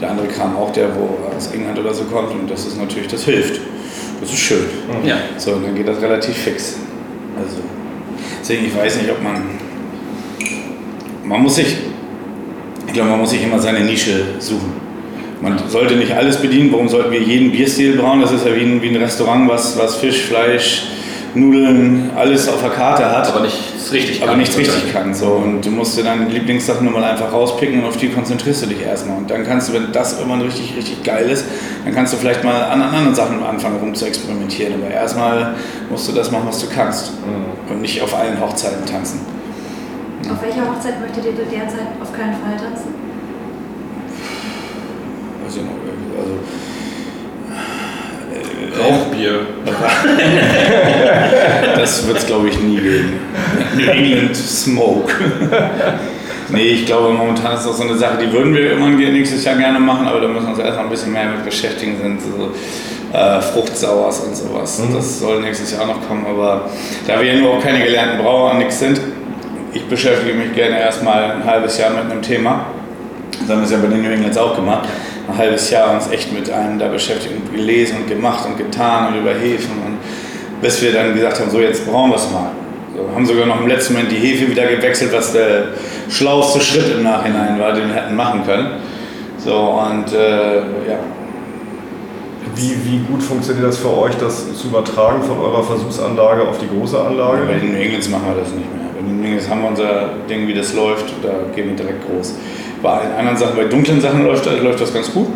[0.00, 2.32] der andere Kram auch, der wo aus England oder so kommt.
[2.32, 3.60] Und das ist natürlich, das hilft.
[4.20, 4.64] Das ist schön.
[5.04, 5.16] Ja.
[5.36, 6.76] So, und dann geht das relativ fix.
[7.36, 7.58] Also,
[8.40, 9.42] deswegen, ich weiß nicht, ob man.
[11.24, 11.76] Man muss sich.
[12.86, 14.72] Ich glaube, man muss sich immer seine Nische suchen.
[15.40, 16.72] Man sollte nicht alles bedienen.
[16.72, 18.20] Warum sollten wir jeden Bierstil brauen?
[18.20, 20.84] Das ist ja wie ein, wie ein Restaurant, was, was Fisch, Fleisch,
[21.40, 23.28] Nudeln, alles auf der Karte hat.
[23.28, 24.40] Aber nichts richtig aber kann.
[24.40, 25.14] nichts richtig kann.
[25.14, 25.26] So.
[25.26, 28.66] Und du musst dir deine Lieblingssachen nur mal einfach rauspicken und auf die konzentrierst du
[28.66, 29.18] dich erstmal.
[29.18, 31.44] Und dann kannst du, wenn das irgendwann richtig, richtig geil ist,
[31.84, 34.74] dann kannst du vielleicht mal an anderen Sachen anfangen rum zu experimentieren.
[34.74, 35.54] Aber erstmal
[35.90, 37.12] musst du das machen, was du kannst.
[37.68, 39.20] Und nicht auf allen Hochzeiten tanzen.
[40.30, 42.94] Auf welcher Hochzeit möchtet ihr derzeit auf keinen Fall tanzen?
[45.46, 46.32] Also, also
[48.78, 49.40] Rauchbier.
[51.76, 53.14] Das wird es, glaube ich, nie geben.
[53.76, 55.12] New England Smoke.
[56.48, 59.56] nee, ich glaube, momentan ist das so eine Sache, die würden wir irgendwann nächstes Jahr
[59.56, 63.16] gerne machen, aber da müssen wir uns erstmal ein bisschen mehr mit beschäftigen, sind so
[63.16, 64.82] äh, Fruchtsauers und sowas.
[64.92, 66.68] Das soll nächstes Jahr noch kommen, aber
[67.06, 69.00] da wir ja nur auch keine gelernten Brauer und nichts sind,
[69.72, 72.66] ich beschäftige mich gerne erstmal ein halbes Jahr mit einem Thema.
[73.40, 74.88] Das haben wir es ja bei den New Englands auch gemacht.
[75.28, 79.12] Ein halbes Jahr uns echt mit einem da beschäftigt und gelesen und gemacht und getan
[79.12, 79.72] und über Hefen.
[79.84, 79.98] Und
[80.62, 82.50] bis wir dann gesagt haben, so jetzt brauchen wir es mal.
[82.96, 85.68] So, haben sogar noch im letzten Moment die Hefe wieder gewechselt, was der
[86.08, 88.70] schlauste Schritt im Nachhinein war, den wir hätten machen können.
[89.38, 90.98] So und äh, ja,
[92.56, 96.66] Wie, wie gut funktioniert das für euch, das zu übertragen von eurer Versuchsanlage auf die
[96.66, 97.42] große Anlage?
[97.46, 98.88] bei den Englands machen wir das nicht mehr.
[98.96, 102.34] Bei den Englands haben wir unser Ding, wie das läuft, da gehen wir direkt groß.
[102.82, 105.26] Bei anderen Sachen, bei dunklen Sachen läuft, läuft das ganz gut.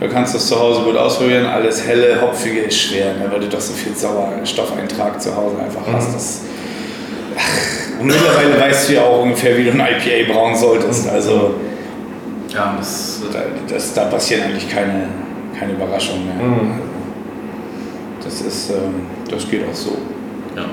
[0.00, 1.46] Da kannst du es zu Hause gut ausprobieren.
[1.46, 5.82] Alles helle, hopfige ist schwer, ne, weil du doch so viel Sauerstoffeintrag zu Hause einfach
[5.92, 6.14] hast.
[6.14, 6.40] Das,
[7.36, 11.08] ach, und mittlerweile weißt du ja auch ungefähr, wie du ein IPA brauen solltest.
[11.08, 11.54] Also
[12.52, 13.38] Ja, das da,
[13.72, 15.08] das, da passieren eigentlich keine,
[15.58, 16.44] keine Überraschung mehr.
[16.44, 16.72] Mhm.
[18.22, 19.96] Das ist, ähm, das geht auch so.
[20.56, 20.64] Ja.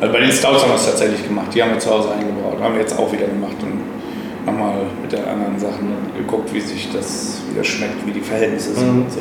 [0.00, 1.46] Also bei den Stouts haben wir es tatsächlich gemacht.
[1.54, 2.60] Die haben wir zu Hause eingebaut.
[2.60, 3.77] Haben wir jetzt auch wieder gemacht und
[4.50, 8.94] nochmal mit den anderen Sachen geguckt, wie sich das wieder schmeckt, wie die Verhältnisse sind.
[8.94, 9.02] Mhm.
[9.02, 9.20] Und so.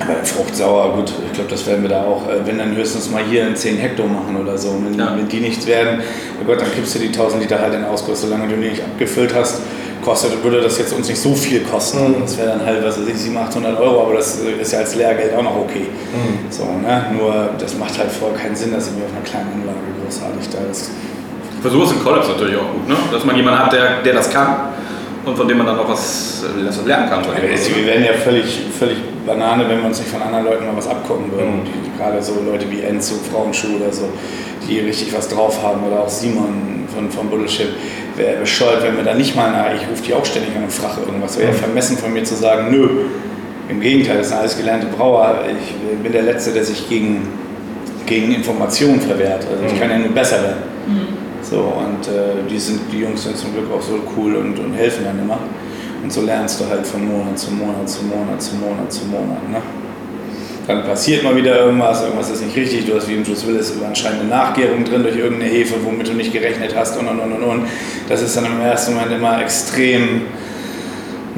[0.00, 3.22] Aber Fruchtsauer, gut, ich glaube, das werden wir da auch, äh, wenn dann höchstens mal
[3.28, 4.74] hier in 10 Hektar machen oder so.
[4.84, 5.12] Wenn, Ja.
[5.16, 6.00] wenn die nichts werden,
[6.40, 8.20] oh Gott, dann kippst du die 1000 Liter halt in Ausguss.
[8.20, 9.60] Solange du die nicht abgefüllt hast,
[10.04, 12.12] kostet, würde das jetzt uns nicht so viel kosten.
[12.12, 12.20] Mhm.
[12.20, 14.94] Das wäre dann halt, was weiß ich, 700, 800 Euro, aber das ist ja als
[14.94, 15.86] Lehrgeld auch noch okay.
[15.90, 16.50] Mhm.
[16.50, 17.06] So, ne?
[17.18, 20.58] Nur, das macht halt vorher keinen Sinn, dass irgendwie auf einer kleinen Anlage großartig da
[20.70, 20.90] ist.
[21.62, 22.94] Für sowas sind Collabs natürlich auch gut, ne?
[23.12, 24.48] dass man jemanden hat, der, der das kann
[25.24, 27.22] und von dem man dann auch was, äh, lernen kann.
[27.24, 30.76] Ja, Wir wären ja völlig, völlig Banane, wenn wir uns nicht von anderen Leuten mal
[30.76, 31.60] was abgucken würden.
[31.60, 31.64] Mhm.
[31.64, 34.08] Die, gerade so Leute wie Enzo, Frauenschuh oder so,
[34.68, 35.82] die richtig was drauf haben.
[35.84, 37.68] Oder auch Simon von, von Buddleship.
[38.16, 40.72] Wäre bescheuert, wenn wir da nicht mal, na, ich rufe die auch ständig an und
[40.72, 41.36] frage irgendwas.
[41.38, 41.58] Wäre ja Mhm.
[41.58, 42.88] vermessen von mir zu sagen, nö.
[43.68, 45.40] Im Gegenteil, das sind alles gelernte Brauer.
[45.60, 47.28] Ich bin der Letzte, der sich gegen,
[48.06, 49.44] gegen Informationen verwehrt.
[49.50, 49.80] Also ich Mhm.
[49.80, 51.17] kann ja nur besser werden.
[51.50, 54.74] So, und äh, die, sind, die Jungs sind zum Glück auch so cool und, und
[54.74, 55.38] helfen dann immer.
[56.02, 59.48] Und so lernst du halt von Monat zu Monat zu Monat zu Monat zu Monat.
[59.50, 59.62] Ne?
[60.66, 63.72] Dann passiert mal wieder irgendwas, irgendwas ist nicht richtig, du hast wie im Juice Willis
[63.82, 67.32] anscheinend eine Nachgärung drin durch irgendeine Hefe, womit du nicht gerechnet hast und und und
[67.32, 67.62] und und.
[68.08, 70.26] Das ist dann im ersten Moment immer extrem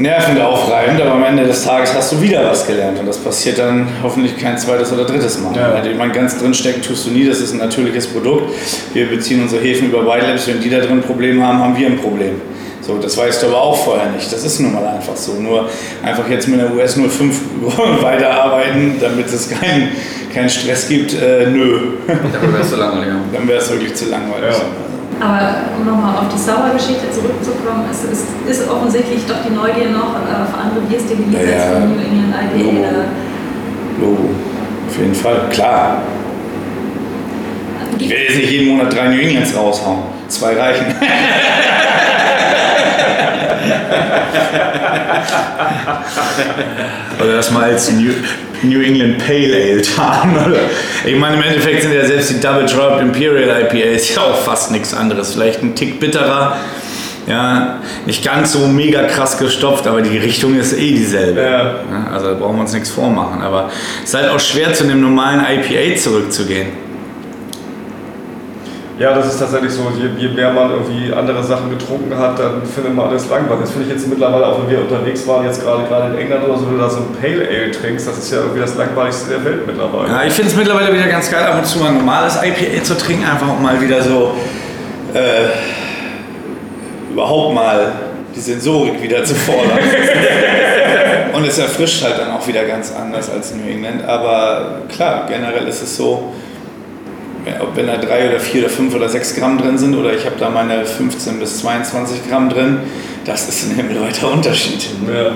[0.00, 3.58] nervend aufreibend, aber am Ende des Tages hast du wieder was gelernt und das passiert
[3.58, 5.54] dann hoffentlich kein zweites oder drittes Mal.
[5.54, 5.74] Ja.
[5.74, 8.54] Wenn jemand ganz drin stecken tust du nie, das ist ein natürliches Produkt.
[8.94, 11.76] Wir beziehen unsere Hefen über White Labs, wenn die da drin ein Problem haben, haben
[11.76, 12.40] wir ein Problem.
[12.80, 14.32] So, das weißt du aber auch vorher nicht.
[14.32, 15.34] Das ist nun mal einfach so.
[15.34, 15.68] Nur
[16.02, 17.40] einfach jetzt mit einer US 05
[18.02, 19.90] weiterarbeiten, damit es keinen
[20.32, 21.94] keinen Stress gibt, äh, nö.
[22.06, 23.16] Dafür wärst du langweiliger.
[23.32, 24.56] Dann wäre es wirklich zu langweilig.
[24.56, 24.89] Ja.
[25.20, 30.16] Aber um nochmal auf die Sauergeschichte zurückzukommen, es ist, ist offensichtlich doch die Neugier noch
[30.16, 31.72] äh, für andere Bierstile Ja, jenseits ja.
[31.72, 32.64] von New England IPA.
[32.64, 32.78] Logo.
[32.80, 33.04] oder-
[34.00, 34.30] Logo.
[34.88, 36.02] Auf jeden Fall, klar.
[37.98, 39.98] Ich werde jetzt nicht jeden Monat drei New Englands raushauen.
[40.28, 40.86] Zwei reichen.
[47.20, 48.12] Oder das mal als New,
[48.62, 49.82] New England Pale Ale.
[50.46, 50.60] Oder?
[51.04, 54.70] Ich meine, im Endeffekt sind ja selbst die Double Dropped Imperial IPAs ja auch fast
[54.70, 55.34] nichts anderes.
[55.34, 56.56] Vielleicht ein Tick bitterer.
[57.26, 61.40] Ja, nicht ganz so mega krass gestopft, aber die Richtung ist eh dieselbe.
[61.40, 61.74] Ja.
[62.12, 63.42] Also da brauchen wir uns nichts vormachen.
[63.42, 63.70] Aber
[64.02, 66.89] es ist halt auch schwer, zu dem normalen IPA zurückzugehen.
[69.00, 69.90] Ja, das ist tatsächlich so.
[69.96, 73.62] Je, je mehr man irgendwie andere Sachen getrunken hat, dann findet man alles langweilig.
[73.62, 76.44] Das finde ich jetzt mittlerweile, auch wenn wir unterwegs waren, jetzt gerade gerade in England
[76.44, 78.76] oder so, wenn du da so ein Pale Ale trinkst, das ist ja irgendwie das
[78.76, 80.06] langweiligste der Welt mittlerweile.
[80.06, 82.82] Ja, ich finde es mittlerweile wieder ganz geil, ab und zu mal ein normales IPA
[82.82, 84.34] zu trinken, einfach um mal wieder so
[85.14, 85.48] äh,
[87.10, 87.92] überhaupt mal
[88.36, 89.78] die Sensorik wieder zu fordern.
[91.32, 94.06] und es erfrischt halt dann auch wieder ganz anders als New England.
[94.06, 96.34] Aber klar, generell ist es so,
[97.60, 100.24] ob wenn da drei oder vier oder fünf oder sechs Gramm drin sind oder ich
[100.26, 102.78] habe da meine 15 bis 22 Gramm drin,
[103.24, 104.86] das ist ein himmelweiter Unterschied.
[105.06, 105.32] Ja.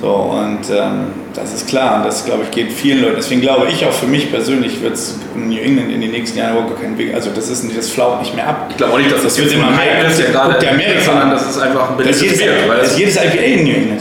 [0.00, 3.16] So, und ähm, das ist klar, und das glaube ich geht vielen Leuten.
[3.16, 6.52] Deswegen glaube ich auch für mich persönlich wird es New England in den nächsten Jahren
[6.52, 7.14] überhaupt gar keinen Weg.
[7.14, 8.66] Also das ist nicht, das flaut nicht mehr ab.
[8.70, 10.06] Ich glaube auch nicht, dass das, Das wird immer mehr.
[10.06, 12.52] Ist, der gerade dir Amerika sondern das ist einfach ein jedes, Bier.
[12.68, 14.00] Weil das es ist jedes IPA in New England.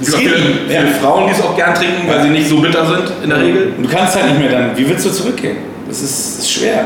[0.00, 0.80] Es gibt auch Jeden- viele, ja.
[1.02, 3.72] Frauen, die es auch gern trinken, weil sie nicht so bitter sind in der Regel.
[3.76, 5.56] Und du kannst halt nicht mehr dann, wie willst du zurückgehen?
[5.88, 6.84] Das ist, ist schwer.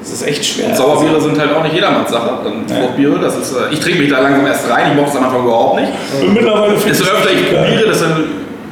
[0.00, 0.68] Das ist echt schwer.
[0.68, 2.30] Und Sauerbiere sind halt auch nicht jedermanns Sache.
[2.68, 2.74] Ja.
[2.76, 5.24] Fruchtbiere, das ist, äh, ich trinke mich da langsam erst rein, ich mochte es am
[5.24, 5.92] Anfang überhaupt nicht.
[6.20, 8.04] Und mittlerweile finde Desto öfter ich probiere, desto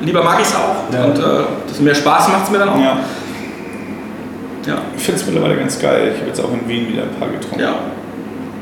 [0.03, 0.93] lieber mag ich es auch.
[0.93, 1.05] Ja.
[1.05, 1.23] Und äh,
[1.69, 2.79] desto mehr Spaß macht es mir dann auch.
[2.79, 2.99] Ja,
[4.67, 4.75] Ja.
[4.97, 6.13] ich finde es mittlerweile ganz geil.
[6.15, 7.61] Ich habe jetzt auch in Wien wieder ein paar getrunken.
[7.61, 7.75] ja.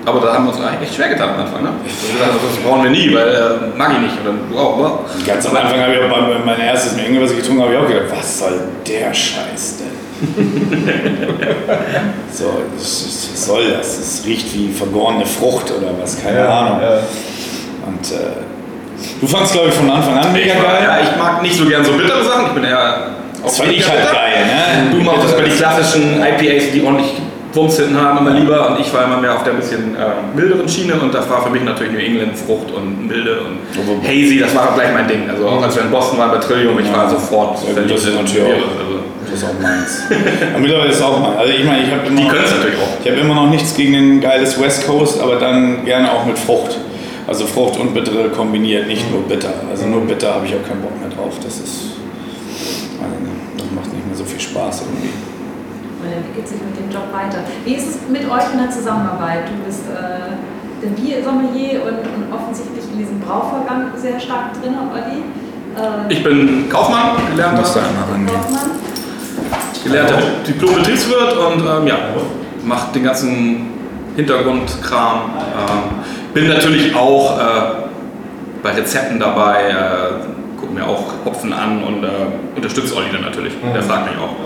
[0.06, 1.62] Aber da haben wir uns eigentlich echt schwer getan am Anfang.
[1.62, 1.68] Ne?
[1.84, 4.14] Gesagt, das brauchen wir nie, weil äh, mag ich nicht.
[4.20, 5.00] Und dann, wow, wow.
[5.26, 7.84] Ganz am Anfang habe ich auch bei, mein erstes England, was ich getrunken habe, habe
[7.86, 9.89] ich auch gedacht, was soll der Scheiß denn?
[12.32, 12.44] so,
[12.76, 13.96] das ist, was soll das?
[13.98, 16.80] Das riecht wie vergorene Frucht oder was, keine Ahnung.
[16.82, 16.98] Ja.
[17.86, 18.16] Und äh,
[19.20, 20.82] du fandst, glaube ich, von Anfang an mega Ich, geil.
[20.84, 22.46] ja, ich mag nicht so gern so bittere Sachen.
[22.48, 23.06] Ich bin eher
[23.42, 24.90] das fand ich halt geil, ne?
[24.90, 27.14] Du mochtest mal die klassischen IPAs, die ordentlich
[27.54, 28.68] Wumms hinten haben, immer lieber.
[28.70, 30.00] Und ich war immer mehr auf der bisschen äh,
[30.36, 30.94] milderen Schiene.
[31.00, 34.38] Und das war für mich natürlich New England Frucht und milde und Aber- hazy.
[34.40, 35.28] Das war gleich mein Ding.
[35.30, 37.94] Also auch als wir in Boston waren bei Trillium, ich war sofort Ja, gut, verliebt
[37.98, 38.99] das ist natürlich auch- Also,
[39.30, 40.02] Das ist auch meins.
[40.50, 41.36] aber mittlerweile ist es auch meins.
[41.38, 45.20] Also ich meine, ich habe immer, habe immer noch nichts gegen ein geiles West Coast,
[45.20, 46.78] aber dann gerne auch mit Frucht.
[47.26, 49.52] Also Frucht und Bittere kombiniert, nicht nur bitter.
[49.70, 51.34] Also nur bitter habe ich auch keinen Bock mehr drauf.
[51.44, 51.94] Das ist,
[52.98, 55.10] nicht, das macht nicht mehr so viel Spaß irgendwie.
[56.02, 57.44] Man entwickelt sich mit dem Job weiter.
[57.64, 59.46] Wie ist es mit euch in der Zusammenarbeit?
[59.46, 60.34] Du bist äh,
[60.82, 65.22] der Biersommelier und, und offensichtlich in diesem Brauvorgang sehr stark drin, Olli.
[65.76, 68.34] Äh, Ich bin Kaufmann, gelernter, Musst du einmal rangehen.
[68.34, 68.79] Kaufmann.
[69.90, 71.98] Gelernter Diplom-Betriebswirt und ähm, ja,
[72.64, 73.68] mache den ganzen
[74.16, 75.30] Hintergrundkram.
[75.36, 77.42] Ähm, bin natürlich auch äh,
[78.62, 82.08] bei Rezepten dabei, äh, gucke mir auch Hopfen an und äh,
[82.54, 83.54] unterstütze Olli dann natürlich.
[83.74, 84.36] Der fragt mich auch.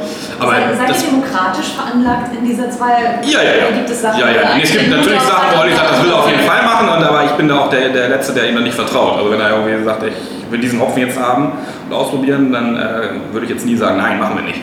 [0.40, 3.20] Aber Seid, ihr demokratisch veranlagt in dieser zwei?
[3.22, 3.76] Ja, ja, ja.
[3.76, 4.56] Gibt es Sachen, ja, ja.
[4.56, 6.88] Nee, es gibt natürlich Sachen, wo Olli sagt, das will er auf jeden Fall machen,
[6.88, 9.18] und, aber ich bin da auch der, der Letzte, der ihm dann nicht vertraut.
[9.18, 11.52] Also wenn er irgendwie sagt, ich will diesen Hopfen jetzt haben
[11.88, 14.60] und ausprobieren, dann äh, würde ich jetzt nie sagen, nein, machen wir nicht.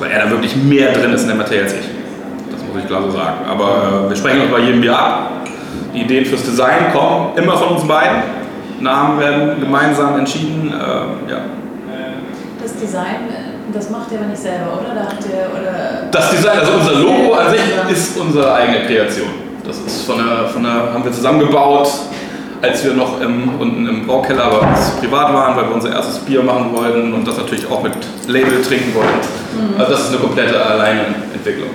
[0.00, 1.86] Weil er da wirklich mehr drin ist in der Materie als ich.
[2.50, 3.44] Das muss ich klar so sagen.
[3.48, 5.30] Aber äh, wir sprechen uns bei jedem Bier ab.
[5.94, 8.22] Die Ideen fürs Design kommen immer von uns beiden.
[8.80, 10.72] Namen werden gemeinsam entschieden.
[10.72, 11.40] Äh, ja.
[12.62, 13.28] Das Design,
[13.74, 14.94] das macht ihr aber nicht selber, oder?
[14.94, 19.28] Da habt ihr, oder Das Design, also unser Logo an sich ist unsere eigene Kreation.
[19.66, 21.88] Das ist von der, von der haben wir zusammengebaut,
[22.62, 26.18] als wir noch im, unten im Braukeller bei uns privat waren, weil wir unser erstes
[26.18, 27.92] Bier machen wollten und das natürlich auch mit
[28.26, 29.78] Label trinken wollten.
[29.78, 31.70] Also das ist eine komplette Alleinentwicklung.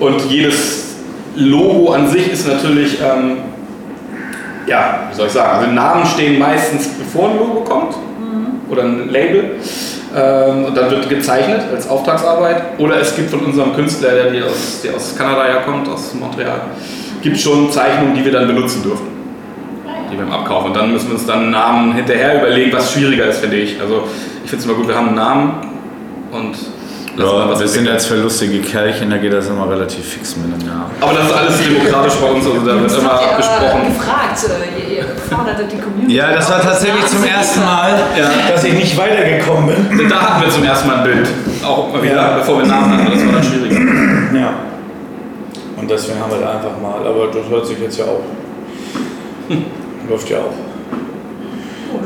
[0.00, 0.96] Und jedes
[1.36, 3.38] Logo an sich ist natürlich, ähm,
[4.66, 7.94] ja, wie soll ich sagen, also Namen stehen meistens bevor ein Logo kommt
[8.70, 9.56] oder ein Label.
[10.16, 12.78] Ähm, und dann wird gezeichnet als Auftragsarbeit.
[12.78, 16.60] Oder es gibt von unserem Künstler, der, aus, der aus Kanada ja kommt, aus Montreal,
[17.20, 19.13] gibt schon Zeichnungen, die wir dann benutzen dürfen.
[20.14, 20.64] Die wir im Abkauf.
[20.64, 23.80] Und dann müssen wir uns dann einen Namen hinterher überlegen, was schwieriger ist, finde ich.
[23.80, 24.04] Also
[24.44, 25.52] ich finde es immer gut, wir haben einen Namen
[26.30, 26.54] und
[27.16, 30.46] Ja, was wir sind jetzt für lustige Kerlchen, da geht das immer relativ fix mit
[30.60, 30.90] dem Namen.
[31.00, 33.36] Aber das ist alles demokratisch bei uns, also da wird immer habt ihr
[33.88, 34.44] gefragt.
[34.44, 36.14] äh, Ihr, ihr fordert die Community.
[36.16, 37.60] Ja, das war tatsächlich zum ersten.
[37.60, 37.94] Mal,
[38.52, 40.08] dass ich nicht weitergekommen bin.
[40.08, 41.28] Da hatten wir zum ersten Mal ein Bild.
[41.64, 42.36] Auch mal wieder, Ja.
[42.38, 43.80] bevor wir Namen hatten, das war dann schwieriger.
[44.40, 44.52] Ja.
[45.76, 48.22] Und deswegen haben wir da einfach mal, aber das hört sich jetzt ja auch.
[50.08, 50.54] Läuft ja auch.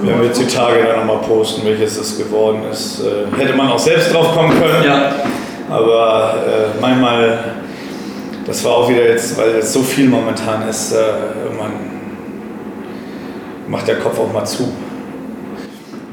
[0.02, 3.68] Wenn wir jetzt die Tage dann nochmal posten, welches es geworden ist, äh, hätte man
[3.68, 4.84] auch selbst drauf kommen können.
[4.84, 5.12] Ja,
[5.70, 7.38] Aber äh, manchmal,
[8.46, 10.98] das war auch wieder jetzt, weil jetzt so viel momentan ist, äh,
[11.44, 11.72] irgendwann
[13.66, 14.72] macht der Kopf auch mal zu.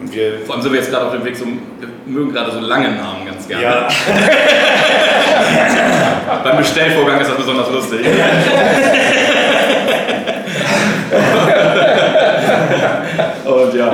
[0.02, 0.40] Und wir.
[0.46, 2.90] vor allem sind wir jetzt gerade auf dem Weg zum, wir mögen gerade so lange
[2.90, 3.64] Namen ganz gerne.
[3.64, 3.88] Ja,
[6.44, 8.00] Beim Bestellvorgang ist das besonders lustig.
[13.46, 13.92] Und ja.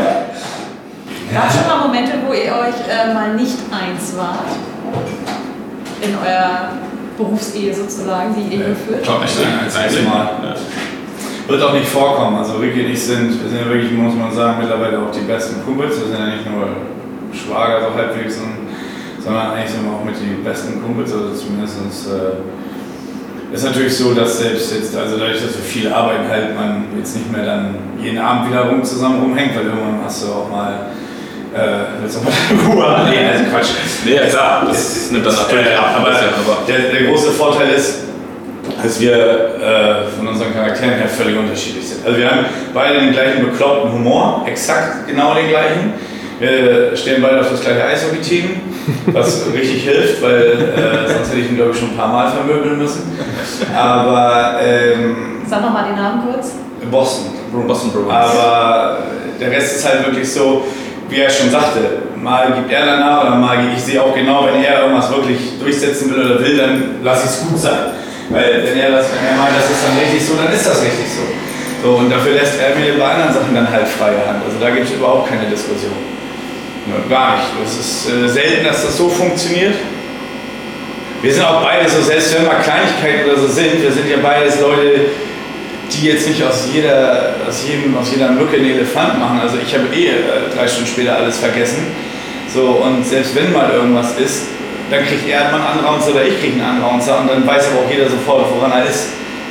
[1.33, 4.51] Gab es schon mal Momente, wo ihr euch äh, mal nicht eins wart?
[6.01, 6.73] In eurer
[7.17, 9.05] Berufsehe sozusagen, die ihr hier führt?
[9.05, 10.55] Kommt nicht sagen, Das erste Mal.
[11.47, 12.37] Wird auch nicht vorkommen.
[12.37, 15.21] Also Ricky und ich sind, wir sind ja wirklich, muss man sagen, mittlerweile auch die
[15.21, 15.99] besten Kumpels.
[15.99, 16.67] Wir sind ja nicht nur
[17.33, 18.39] Schwager so halbwegs,
[19.23, 21.13] sondern eigentlich sind wir auch mit die besten Kumpels.
[21.13, 22.43] Also zumindest äh,
[23.53, 27.15] ist natürlich so, dass selbst jetzt, also dadurch, dass wir viel arbeiten, halt man jetzt
[27.15, 30.87] nicht mehr dann jeden Abend wieder rum zusammen rumhängt, weil irgendwann hast du auch mal
[31.53, 32.31] äh, willst du mal
[32.75, 33.09] Ruhe?
[33.09, 33.69] Nee, also Quatsch.
[34.05, 37.31] Nee, ja, klar, das nimmt dann natürlich Äh, ab, Aber bisschen, aber- der, der große
[37.31, 37.99] Vorteil ist,
[38.81, 42.05] dass wir äh, von unseren Charakteren her völlig unterschiedlich sind.
[42.05, 45.93] Also wir haben beide den gleichen bekloppten Humor, exakt genau den gleichen.
[46.39, 48.49] Wir stehen beide auf das gleiche Eishockey-Team,
[49.07, 52.31] was richtig hilft, weil äh, sonst hätte ich ihn, glaube ich, schon ein paar Mal
[52.31, 53.17] vermöbeln müssen.
[53.75, 56.51] Aber ähm, Sag nochmal den Namen kurz.
[56.89, 57.31] Boston.
[57.67, 58.11] Boston Bruins.
[58.11, 58.99] Aber
[59.39, 60.63] der Rest ist halt wirklich so,
[61.09, 61.79] wie er schon sagte,
[62.15, 66.13] mal gibt er danach oder mal ich sehe auch genau, wenn er irgendwas wirklich durchsetzen
[66.13, 67.91] will oder will, dann lasse ich es gut sein.
[68.29, 70.81] Weil wenn er, das, wenn er meint, das ist dann richtig so, dann ist das
[70.81, 71.23] richtig so.
[71.83, 71.97] so.
[71.97, 74.39] Und dafür lässt er mir bei anderen Sachen dann halt freie Hand.
[74.45, 76.20] Also da gibt es überhaupt keine Diskussion.
[76.87, 77.47] Ja, gar nicht.
[77.63, 79.75] Es ist äh, selten, dass das so funktioniert.
[81.21, 84.17] Wir sind auch beide so, selbst wenn mal Kleinigkeiten oder so sind, wir sind ja
[84.17, 85.01] beides Leute,
[85.91, 89.39] die jetzt nicht aus jeder, aus jedem, aus jeder Mücke einen Elefant machen.
[89.39, 90.13] Also ich habe eh äh,
[90.55, 91.87] drei Stunden später alles vergessen.
[92.51, 94.47] So, und selbst wenn mal irgendwas ist,
[94.89, 97.85] dann kriegt er mal einen Anraunzer oder ich kriege einen Anraunzer und dann weiß aber
[97.85, 99.09] auch jeder sofort, woran er ist.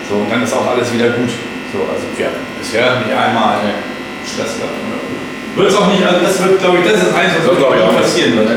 [0.08, 1.30] So, und dann ist auch alles wieder gut.
[1.72, 2.28] So, also ja,
[2.58, 3.60] bisher nicht einmal
[4.26, 4.99] Stress gehabt.
[5.56, 7.74] Wird es auch nicht, also das wird, glaube ich, das ist eins, was Das glaub
[7.76, 7.96] ich auch.
[7.96, 8.48] passieren wird.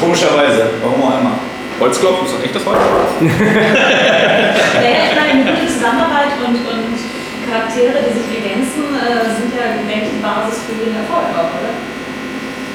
[0.00, 1.34] Komischerweise, warum auch immer.
[1.80, 2.80] Holzklopfen, ist das echt das Holz?
[3.20, 6.96] Naja, ich meine, eine gute Zusammenarbeit und, und
[7.48, 11.52] Charaktere, die sich ergänzen, äh, sind ja, denke ich, die Basis für den Erfolg auch,
[11.60, 11.72] oder?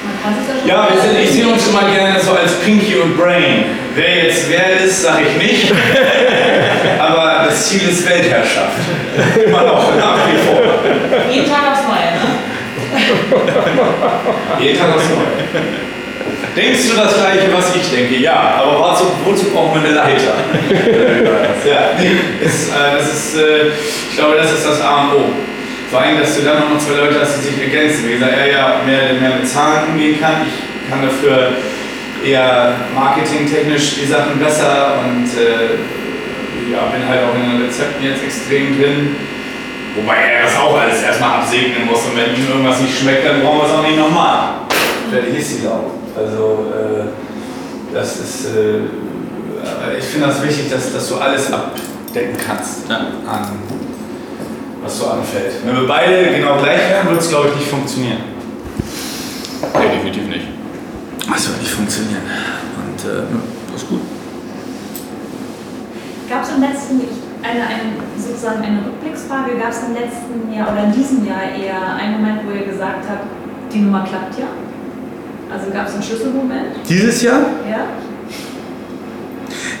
[0.02, 0.66] Man kann sich da schon.
[0.66, 3.74] Ja, wir sind, ich sehe uns immer gerne so als Pinky und Brain.
[3.94, 5.72] Wer jetzt wer ist, sage ich nicht.
[6.98, 8.78] Aber das Ziel ist Weltherrschaft.
[9.44, 10.62] Immer noch, nach wie vor.
[11.30, 12.08] Jeden Tag aufs Neue,
[13.12, 14.64] ne?
[14.64, 15.82] Jeden Tag aufs Neue.
[16.54, 18.16] Denkst du das Gleiche, was ich denke?
[18.16, 20.34] Ja, aber wozu, wozu braucht man eine Leiter?
[21.64, 21.90] ja,
[22.44, 23.68] es, äh, das ist, äh,
[24.10, 25.24] ich glaube, das ist das A und O.
[25.90, 28.06] Vor allem, dass du dann noch zwei Leute hast, die sich ergänzen.
[28.06, 30.46] Wie gesagt, er ja mehr, mehr mit Zahlen umgehen kann.
[30.46, 31.52] Ich kann dafür
[32.24, 38.22] eher marketingtechnisch die Sachen besser und äh, ja, bin halt auch in den Rezepten jetzt
[38.22, 39.16] extrem drin.
[39.94, 43.42] Wobei er das auch alles erstmal absegnen muss und wenn ihm irgendwas nicht schmeckt, dann
[43.42, 44.54] brauchen wir es auch nicht nochmal.
[45.10, 45.90] Fertig ist die Lau.
[46.16, 52.88] Also äh, das ist, äh, ich finde das wichtig, dass, dass du alles abdecken kannst
[52.88, 52.96] Ja.
[52.96, 53.48] an
[54.82, 55.52] was so anfällt.
[55.64, 58.18] Wenn wir beide genau gleich wären, würde es glaube ich nicht funktionieren.
[59.74, 60.46] Nee, definitiv nicht.
[61.30, 62.22] Das wird nicht funktionieren.
[62.22, 63.22] Und äh,
[63.72, 64.00] das ist gut.
[66.28, 67.00] Gab es im letzten,
[67.42, 71.94] eine, eine, sozusagen eine Rückblicksfrage, gab es im letzten Jahr oder in diesem Jahr eher
[71.96, 73.26] einen Moment, wo ihr gesagt habt,
[73.72, 74.46] die Nummer klappt ja?
[75.52, 76.76] Also gab es einen Schlüsselmoment?
[76.88, 77.40] Dieses Jahr?
[77.68, 77.86] Ja?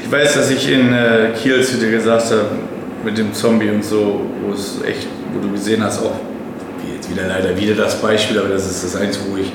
[0.04, 2.50] Ich weiß, dass ich in äh, Kiel zu dir gesagt habe,
[3.04, 6.12] mit dem Zombie und so, wo es echt, wo du gesehen hast, auch
[6.94, 9.52] jetzt wieder leider wieder das Beispiel, aber das ist das Einzige, wo ich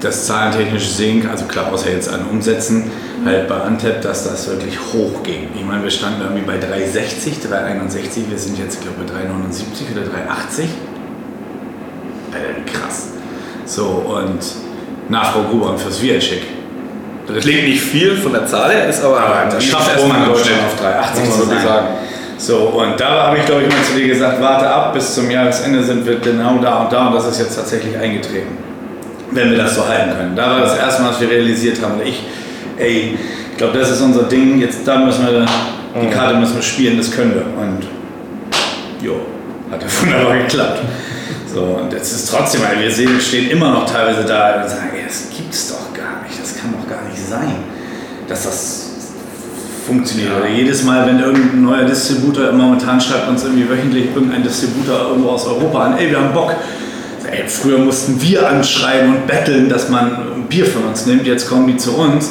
[0.00, 2.84] das zahlentechnisch sehen kann, also klar, außer jetzt an Umsätzen,
[3.24, 5.48] halt bei Antep, dass das wirklich hoch ging.
[5.54, 9.86] Ich meine, wir standen irgendwie bei 360, 361, wir sind jetzt, glaube ich, bei 379
[9.92, 10.64] oder 380.
[12.32, 13.08] Äh, krass.
[13.66, 14.40] So, und
[15.08, 16.42] nach Frau Gruber und fürs Viacek.
[17.26, 20.28] Das klingt nicht viel von der Zahl her, ist aber, Aber das schafft erstmal in
[20.28, 21.74] Deutschland auf 380 muss zu man wirklich sein.
[21.74, 21.88] sagen.
[22.38, 25.30] So, und da habe ich, glaube ich, mal zu dir gesagt, warte ab, bis zum
[25.30, 28.56] Jahresende sind wir genau da und da und das ist jetzt tatsächlich eingetreten.
[29.30, 30.34] Wenn wir das so halten können.
[30.34, 32.24] Da war das erste Mal, dass wir realisiert haben, und ich,
[32.80, 33.16] ey,
[33.52, 35.46] ich glaube, das ist unser Ding, jetzt da müssen wir,
[36.02, 37.42] die Karte müssen wir spielen, das können wir.
[37.42, 37.86] Und
[39.04, 39.20] jo,
[39.70, 40.80] hat ja wunderbar geklappt.
[41.52, 44.90] So, und jetzt ist trotzdem, weil wir sehen, stehen immer noch teilweise da und sagen,
[44.94, 47.56] ey, das gibt's doch gar nicht, das kann doch gar nicht sein,
[48.28, 48.90] dass das
[49.86, 50.30] funktioniert.
[50.38, 55.30] Oder jedes Mal, wenn irgendein neuer Distributor, momentan schreibt uns irgendwie wöchentlich irgendein Distributor irgendwo
[55.30, 56.54] aus Europa an, ey, wir haben Bock.
[57.30, 61.48] Ey, früher mussten wir anschreiben und betteln, dass man ein Bier von uns nimmt, jetzt
[61.48, 62.30] kommen die zu uns.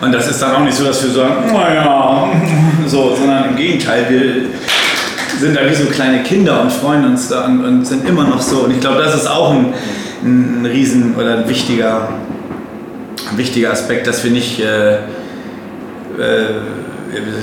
[0.00, 2.28] Und das ist dann auch nicht so, dass wir sagen, naja,
[2.86, 4.32] so, sondern im Gegenteil, wir
[5.38, 8.40] sind da wie so kleine Kinder und freuen uns da und, und sind immer noch
[8.40, 8.60] so.
[8.60, 9.74] Und ich glaube, das ist auch ein,
[10.22, 12.08] ein, ein riesen oder ein wichtiger,
[13.30, 14.98] ein wichtiger Aspekt, dass wir nicht, äh, äh,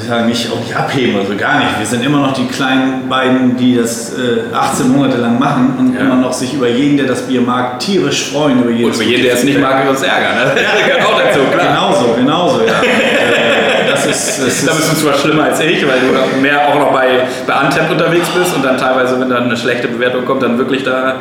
[0.07, 1.79] sagen, nicht, auch nicht abheben, also gar nicht.
[1.79, 5.95] Wir sind immer noch die kleinen beiden, die das äh, 18 Monate lang machen und
[5.95, 6.01] Ja.
[6.01, 9.09] immer noch sich über jeden, der das Bier mag, tierisch freuen über jedes Und für
[9.09, 10.35] jeden, der es nicht mag, wird uns ärgern.
[10.35, 10.51] Ne?
[10.55, 11.67] Das gehört auch dazu, klar.
[11.67, 12.81] Genauso, genauso, ja.
[12.83, 16.75] Äh, das ist, das Da bist du zwar schlimmer als ich, weil du mehr auch
[16.79, 20.43] noch bei, bei Antep unterwegs bist und dann teilweise, wenn dann eine schlechte Bewertung kommt,
[20.43, 21.15] dann wirklich da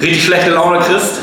[0.00, 1.20] richtig schlechte Laune kriegst.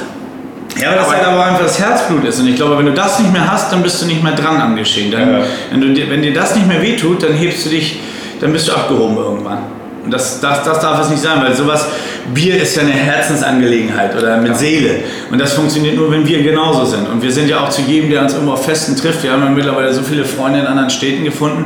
[0.82, 2.39] Ja, aber das halt aber einfach das Herzblut ist.
[2.39, 4.61] Und ich glaube, wenn du das nicht mehr hast, dann bist du nicht mehr dran
[4.61, 5.11] am Geschehen.
[5.11, 5.39] Dann, Ja.
[5.71, 7.99] wenn, du, dir- wenn dir das nicht mehr wehtut, dann hebst du dich,
[8.39, 9.59] dann bist du abgehoben irgendwann.
[10.05, 11.86] Und das, das, das darf es nicht sein, weil sowas,
[12.34, 15.01] Bier ist ja eine Herzensangelegenheit oder mit Seele.
[15.32, 17.07] Und das funktioniert nur, wenn wir genauso sind.
[17.09, 19.23] Und wir sind ja auch zu jedem, der uns irgendwo auf Festen trifft.
[19.23, 21.65] Wir haben ja mittlerweile so viele Freunde in anderen Städten gefunden.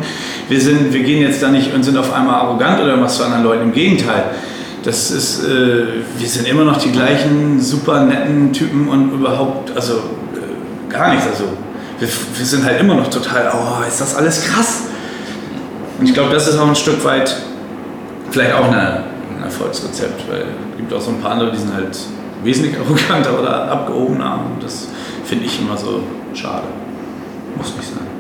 [0.50, 3.24] Wir, sind, wir gehen jetzt da nicht und sind auf einmal arrogant oder was zu
[3.24, 3.64] anderen Leuten.
[3.64, 4.24] Im Gegenteil.
[4.84, 5.86] Das ist, äh,
[6.18, 11.26] wir sind immer noch die gleichen super netten Typen und überhaupt, also äh, gar nichts.
[11.28, 11.46] Also
[12.00, 14.82] wir, wir sind halt immer noch total, oh, ist das alles krass.
[16.00, 17.34] Und ich glaube, das ist auch ein Stück weit
[18.30, 19.04] vielleicht auch eine,
[19.38, 21.98] ein Erfolgsrezept, weil es gibt auch so ein paar andere, die sind halt
[22.44, 24.88] wesentlich arroganter oder abgehobener und das
[25.24, 26.04] finde ich immer so
[26.34, 26.68] schade.
[27.56, 28.13] Muss nicht sein.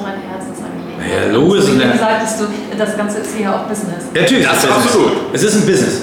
[0.00, 0.32] Brauchen wir nicht.
[0.32, 1.12] Also doch eine Herzensangelegenheit.
[1.12, 1.64] Ja, logisch.
[1.64, 2.44] So, wie du sagtest, du,
[2.76, 4.04] das Ganze ist hier auch Business.
[4.14, 4.48] Ja, natürlich.
[4.48, 5.12] Das ist absolut.
[5.32, 6.02] Es ist ein Business.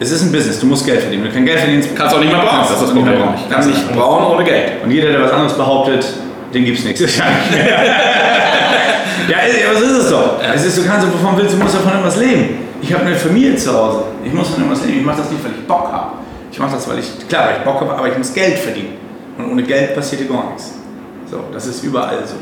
[0.00, 0.60] Es ist ein Business.
[0.60, 1.24] Du musst Geld verdienen.
[1.24, 3.14] Wenn du kein Geld verdienst, Kannst auch nicht mehr brauen, das ist das nicht mehr
[3.14, 3.34] Problem.
[3.34, 3.50] brauen.
[3.50, 4.84] Kannst nicht brauen ohne Geld.
[4.84, 6.06] Und jeder, der was anderes behauptet,
[6.54, 7.00] den gibt's nichts.
[7.18, 7.24] ja,
[9.68, 10.40] aber so ist es doch.
[10.54, 12.68] Es ist, du kannst, wovon willst du, musst davon irgendwas leben.
[12.80, 14.04] Ich habe eine Familie zu Hause.
[14.24, 15.00] Ich muss von irgendwas leben.
[15.00, 16.12] Ich mache das nicht, weil ich Bock habe.
[16.52, 18.94] Ich mache das, weil ich, klar, weil ich Bock habe, aber ich muss Geld verdienen.
[19.36, 20.72] Und ohne Geld passiert hier gar nichts.
[21.30, 22.36] So, das ist überall so.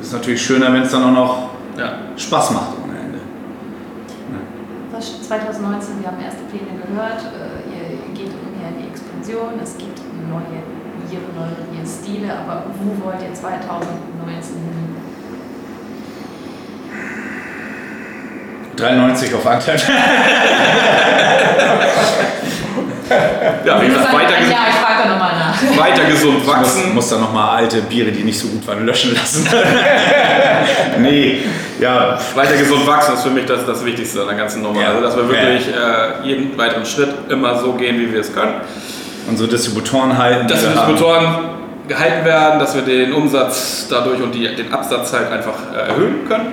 [0.00, 1.92] Ja, ist natürlich schöner, wenn es dann auch noch Ja.
[2.16, 3.18] Spaß macht ohne Ende.
[4.92, 9.76] Was 2019, wir haben erste Pläne gehört, äh, ihr geht mehr in die Expansion, es
[9.76, 9.98] gibt
[10.28, 10.62] neue
[11.08, 14.96] Biere, neue Stile, aber wo wollt ihr 2019 hin?
[18.76, 19.80] 93 auf Antep.
[23.64, 25.78] Ja, wie gesagt, weiter, ja, ich frage da nochmal nach.
[25.84, 26.94] weiter gesund Ich muss, wachsen.
[26.94, 29.46] muss dann nochmal alte Biere, die nicht so gut waren, löschen lassen.
[31.00, 31.38] nee,
[31.80, 34.80] ja, Weiter gesund wachsen ist für mich das, das Wichtigste an der ganzen Nummer.
[34.80, 34.88] Ja.
[34.88, 35.28] Also, dass wir Ja.
[35.30, 38.54] wirklich äh, jeden weiteren Schritt immer so gehen, wie wir es können.
[39.28, 40.46] unsere Distributoren halten.
[40.48, 40.94] Dass die wir haben.
[40.94, 41.34] Distributoren
[41.88, 46.26] gehalten werden, dass wir den Umsatz dadurch und die, den Absatz halt einfach äh, erhöhen
[46.28, 46.52] können.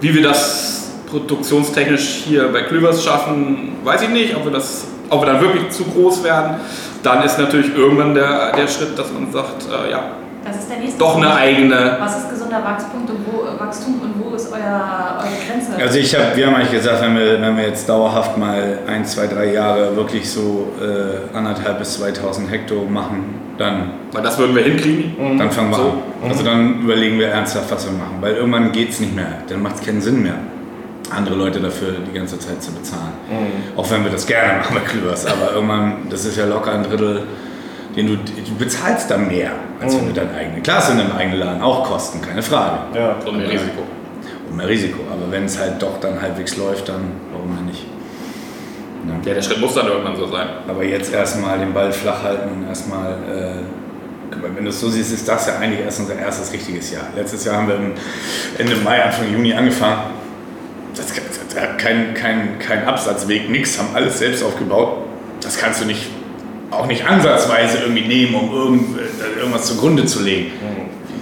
[0.00, 5.22] Wie wir das produktionstechnisch hier bei Klüvers schaffen, weiß ich nicht, ob wir das, ob
[5.22, 6.56] wir dann wirklich zu groß werden.
[7.02, 10.00] Dann ist natürlich irgendwann der, der Schritt, dass man sagt, äh, ja,
[10.44, 11.40] Das ist der nächste doch eine Punkt.
[11.40, 11.96] eigene.
[12.00, 15.72] Was ist gesunder Wachstum und wo, Wachstum und wo ist euer, eure Grenze?
[15.82, 19.04] Also ich habe, wir haben eigentlich gesagt, wenn wir, wenn wir jetzt dauerhaft mal ein,
[19.04, 24.56] zwei, drei Jahre wirklich so äh, anderthalb bis 2000 Hektar machen, dann, Weil das würden
[24.56, 25.38] wir hinkriegen.
[25.38, 25.82] dann fangen wir So.
[26.22, 26.28] an.
[26.30, 29.62] Also dann überlegen wir ernsthaft, was wir machen, weil irgendwann geht es nicht mehr, dann
[29.62, 30.34] macht es keinen Sinn mehr,
[31.14, 33.12] andere Leute dafür die ganze Zeit zu bezahlen.
[33.76, 36.82] Auch wenn wir das gerne machen bei Klüvers, aber irgendwann, das ist ja locker ein
[36.82, 37.22] Drittel,
[37.96, 41.38] den du, du bezahlst dann mehr, als wenn du deinen eigenen, klar sind im eigenen
[41.38, 42.78] Laden auch Kosten, keine Frage.
[42.94, 43.16] Ja.
[43.24, 43.82] Und mehr Risiko.
[44.50, 45.00] Und mehr Risiko.
[45.10, 47.86] Aber wenn es halt doch dann halbwegs läuft, dann warum denn nicht?
[49.06, 49.20] Ne?
[49.24, 50.48] Ja, der Schritt muss dann irgendwann so sein.
[50.66, 55.12] Aber jetzt erstmal den Ball flach halten und erstmal, äh, wenn du es so siehst,
[55.12, 57.04] ist das ja eigentlich erst unser erstes richtiges Jahr.
[57.14, 57.78] Letztes Jahr haben wir
[58.58, 60.23] Ende Mai, Anfang Juni angefangen.
[60.96, 64.98] Das, das, kein, kein, kein Absatzweg, nichts, haben alles selbst aufgebaut.
[65.40, 66.06] Das kannst du nicht,
[66.70, 70.52] auch nicht ansatzweise irgendwie nehmen, um irgend, äh, irgendwas zugrunde zu legen.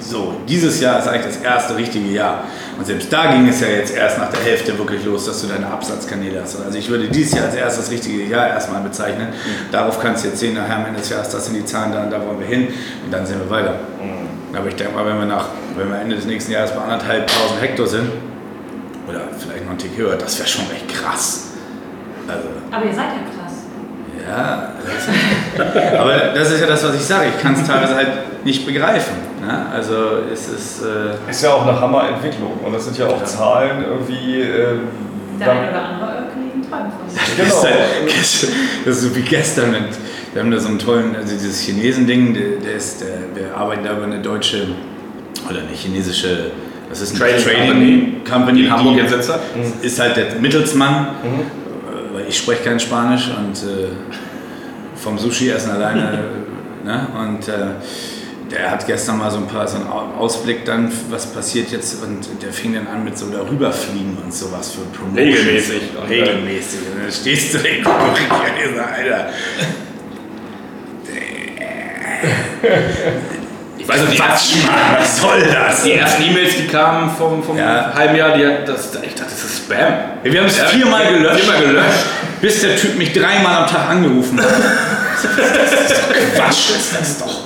[0.01, 2.45] So, dieses Jahr ist eigentlich das erste richtige Jahr.
[2.77, 5.47] Und selbst da ging es ja jetzt erst nach der Hälfte wirklich los, dass du
[5.47, 6.61] deine Absatzkanäle hast.
[6.65, 9.29] Also ich würde dieses Jahr als erstes richtige Jahr erstmal bezeichnen.
[9.71, 12.05] Darauf kannst du jetzt sehen, nachher am Ende des Jahres, das sind die Zahlen, da,
[12.07, 12.69] da wollen wir hin
[13.05, 13.77] und dann sehen wir weiter.
[14.55, 15.47] Aber ich denke mal, wenn wir, nach,
[15.77, 18.11] wenn wir Ende des nächsten Jahres bei anderthalb tausend Hektar sind,
[19.09, 21.49] oder vielleicht noch einen Tick höher, das wäre schon echt krass.
[22.29, 23.53] Also, Aber ihr seid ja krass.
[24.29, 27.29] ja, das aber das ist ja das, was ich sage.
[27.37, 29.15] Ich kann es teilweise halt nicht begreifen.
[29.41, 29.67] Ne?
[29.73, 29.95] Also
[30.33, 30.83] es ist.
[30.83, 34.41] Äh, Ist ja auch eine Hammerentwicklung und das sind ja auch Zahlen irgendwie.
[34.43, 34.79] Äh,
[35.41, 37.37] Der eine oder andere Kollegen träumt von sich.
[37.37, 37.49] Genau.
[37.49, 37.73] Gestern,
[38.07, 38.51] gestern,
[38.85, 39.75] das ist so wie gestern.
[39.75, 39.89] Und
[40.33, 43.85] wir haben da so einen tollen, also dieses Chinesen-Ding, der, der ist, der, wir arbeiten
[43.85, 44.69] da über eine deutsche,
[45.51, 46.53] oder eine chinesische,
[46.93, 49.33] das ist eine Trading Trading Company, Die in Hamburg die jetzt sitzt.
[49.83, 53.89] ist halt der Mittelsmann, äh, weil ich spreche kein Spanisch und äh,
[54.95, 56.19] vom Sushi essen alleine,
[56.85, 57.07] ne?
[57.19, 57.53] und äh,
[58.51, 62.03] der hat gestern mal so ein paar so einen Au- Ausblick dann, was passiert jetzt
[62.05, 65.39] und der fing dann an mit so darüberfliegen und sowas für Promotions.
[65.39, 65.83] Regelmäßig.
[66.09, 66.81] Regelmäßig.
[66.95, 69.31] Und dann stehst du dich an und sagst, Alter,
[73.83, 74.31] Ich weiß nicht, Mann,
[74.99, 75.83] was soll das?
[75.83, 77.93] die ersten E-Mails, die kamen vom, vom Ja.
[77.95, 79.79] halben Jahr, die das, ich dachte, das ist Spam.
[80.23, 82.05] Wir haben es Ja, viermal gelöscht, Viermal gelöscht.
[82.41, 84.49] bis der Typ mich dreimal am Tag angerufen hat.
[84.51, 87.41] Das ist doch Quatsch, ist das doch.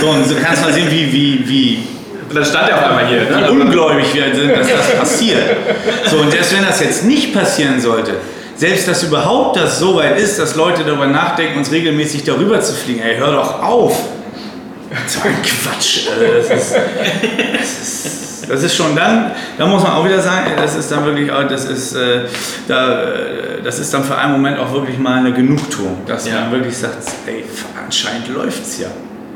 [0.00, 1.78] So, und so kannst du mal sehen, wie, wie, wie
[2.28, 3.22] Und dann stand er auf einmal hier.
[3.28, 3.50] wie Ne?
[3.50, 5.42] ungläubig wir sind, dass das passiert.
[6.10, 8.12] So, und selbst wenn das jetzt nicht passieren sollte,
[8.56, 12.74] selbst dass überhaupt das so weit ist, dass Leute darüber nachdenken, uns regelmäßig darüber zu
[12.74, 13.98] fliegen, ey, hör doch auf.
[15.06, 16.08] So ein Quatsch.
[16.08, 16.74] Also das, ist,
[17.60, 21.04] das, ist, das ist schon dann, da muss man auch wieder sagen, das ist dann
[21.04, 22.22] wirklich, auch- das ist, äh,
[22.66, 26.40] da, äh, das ist dann für einen Moment auch wirklich mal eine Genugtuung, dass Ja.
[26.40, 27.44] man wirklich sagt, ey,
[27.84, 28.88] anscheinend läuft's ja.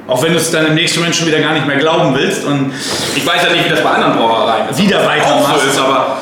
[0.09, 2.44] Auch wenn du es dann im nächsten Moment schon wieder gar nicht mehr glauben willst
[2.44, 2.72] und
[3.14, 4.78] Ich weiß ja nicht, wie das bei anderen Brauereien ist.
[4.82, 5.62] Wieder das weitermachst.
[5.62, 6.18] so ist, aber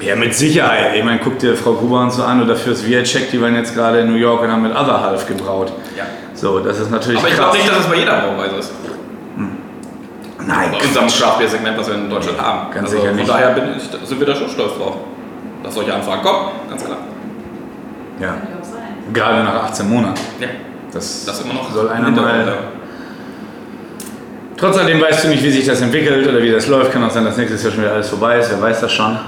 [0.00, 0.94] Ja, mit Sicherheit.
[0.96, 3.74] Ich meine, guck dir Frau Gruber und so an oder fürs Viacek, die waren jetzt
[3.74, 5.72] gerade in New York und haben mit Other Half gebraut.
[5.96, 6.04] Ja.
[6.34, 8.72] So, das ist natürlich Aber ich glaube nicht, dass es bei jeder Brauerei so ist.
[10.46, 12.70] Nein, Bei unserem Craft Beer Segment, was wir in Deutschland haben.
[12.72, 13.28] Ganz also sicher von nicht.
[13.28, 14.96] daher bin ich, sind wir da schon stolz drauf.
[15.62, 16.96] Dass solche Anfragen kommen, ganz klar.
[18.20, 19.12] Ja, Kann ja auch sein.
[19.12, 20.20] gerade nach 18 Monaten.
[20.40, 20.46] Ja.
[20.92, 22.46] Das, Das immer noch soll einer mal.
[22.46, 22.52] ja.
[24.56, 26.92] Trotz alledem weißt du nicht, wie sich das entwickelt oder wie das läuft.
[26.92, 28.50] Kann auch sein, dass nächstes Jahr schon wieder alles vorbei ist.
[28.50, 29.18] Wer weiß das schon.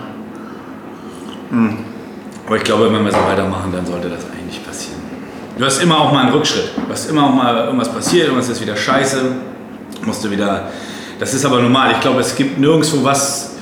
[1.51, 1.79] Hm.
[2.47, 5.01] Aber ich glaube, wenn wir so weitermachen, dann sollte das eigentlich nicht passieren.
[5.57, 6.71] Du hast immer auch mal einen Rückschritt.
[6.77, 9.21] Du hast immer auch mal irgendwas passiert, irgendwas ist wieder scheiße.
[10.05, 10.71] Musst du wieder.
[11.19, 11.93] Das ist aber normal.
[11.93, 13.57] Ich glaube, es gibt nirgendwo was,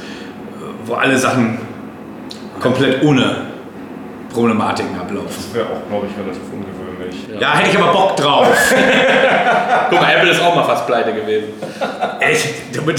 [0.84, 1.58] wo alle Sachen
[2.60, 3.48] komplett ohne
[4.32, 5.28] Problematiken ablaufen.
[5.28, 7.40] Das wäre auch, glaube ich, relativ ungewöhnlich.
[7.40, 8.46] Ja, hätte ich aber Bock drauf.
[9.90, 11.48] Guck mal, Apple ist auch mal fast pleite gewesen.
[12.20, 12.48] Echt?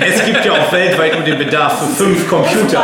[0.00, 2.82] Es gibt ja auch weltweit nur den Bedarf für fünf Computer.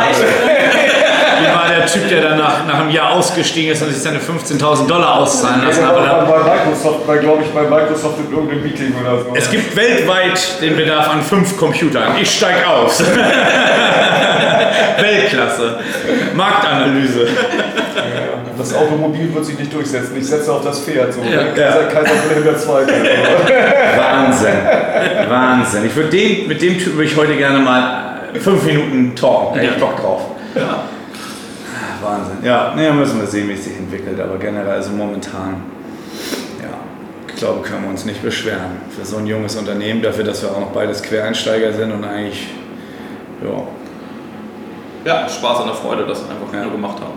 [1.85, 5.19] Der Typ, der dann nach, nach einem Jahr ausgestiegen ist und sich seine 15.000 Dollar
[5.19, 5.95] auszahlen lassen hat?
[5.95, 9.33] aber Aber bei Microsoft, bei, glaube ich, bei Microsoft in irgendeinem Meeting oder so.
[9.35, 12.13] es gibt weltweit den Bedarf an fünf Computern.
[12.19, 13.03] Ich steig aus.
[14.99, 15.79] Weltklasse.
[16.33, 17.27] Marktanalyse.
[18.57, 20.17] das Automobil wird sich nicht durchsetzen.
[20.17, 21.13] Ich setze auf das Pferd.
[21.13, 21.21] So.
[21.21, 21.45] Ja.
[21.53, 22.65] Kaiser, Kaiser Wilhelm II.
[23.97, 24.55] Wahnsinn.
[25.29, 25.85] Wahnsinn.
[25.85, 29.55] Ich würde den, mit dem Typ würde ich heute gerne mal fünf Minuten talken.
[29.55, 30.21] Da hätte ich Bock drauf.
[30.55, 30.83] Ja.
[32.05, 32.37] Wahnsinn.
[32.43, 34.19] Ja, naja, müssen wir sehen, wie es sich entwickelt.
[34.19, 35.63] Aber generell, also momentan,
[36.61, 36.69] ja,
[37.27, 38.77] ich glaube, können wir uns nicht beschweren.
[38.97, 42.47] Für so ein junges Unternehmen, dafür, dass wir auch noch beides Quereinsteiger sind und eigentlich,
[43.43, 43.61] ja,
[45.05, 46.63] ja, Spaß an der Freude, das einfach Ja.
[46.63, 47.13] nur gemacht haben.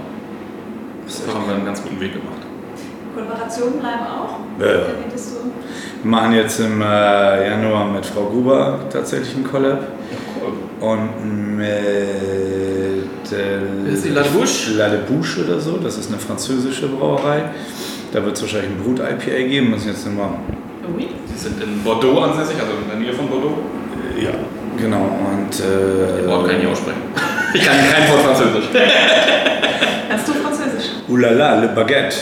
[1.07, 2.43] Das haben wir einen ganz guten Weg gemacht.
[3.15, 4.39] Kollaborationen bleiben auch?
[4.61, 4.67] Ja?
[6.03, 9.81] Wir machen jetzt im äh, Januar mit Frau Gruber tatsächlich einen Collab.
[10.81, 11.67] Und mit
[13.33, 14.75] äh, Ist die La Debouche?
[14.77, 17.45] La Debouche oder so, das ist eine französische Brauerei.
[18.13, 20.39] Da wird es wahrscheinlich ein Brut-IPA geben, müssen jetzt immer.
[20.97, 21.09] Ui.
[21.27, 23.59] Sie sind in Bordeaux ansässig, also in der Nähe von Bordeaux.
[24.19, 24.31] Ja,
[24.79, 25.19] genau.
[25.31, 27.03] Und äh, Wort kann ich nicht aussprechen.
[27.55, 28.67] Ich kann kein Wort Französisch.
[30.11, 30.91] Kannst du Französisch?
[31.09, 32.15] Oulala, le Baguette.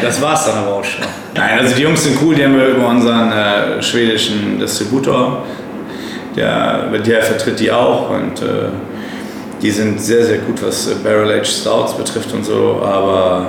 [0.00, 1.04] das war's dann aber auch schon.
[1.34, 5.44] Nein, also die Jungs sind cool, die haben wir über unseren äh, schwedischen Distributor.
[6.36, 8.68] Der, der vertritt die auch und äh,
[9.62, 13.46] die sind sehr, sehr gut, was äh, Barrel Aged Stouts betrifft und so, aber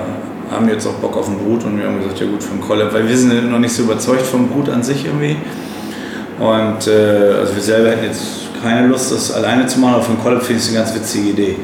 [0.50, 2.60] haben jetzt auch Bock auf ein Brut und wir haben gesagt, ja gut, für ein
[2.60, 5.36] Collab, weil wir sind noch nicht so überzeugt vom Brut an sich irgendwie.
[6.38, 8.22] Und äh, also wir selber hätten jetzt
[8.62, 10.94] keine Lust, das alleine zu machen, aber für ein Collab finde ich es eine ganz
[10.94, 11.56] witzige Idee.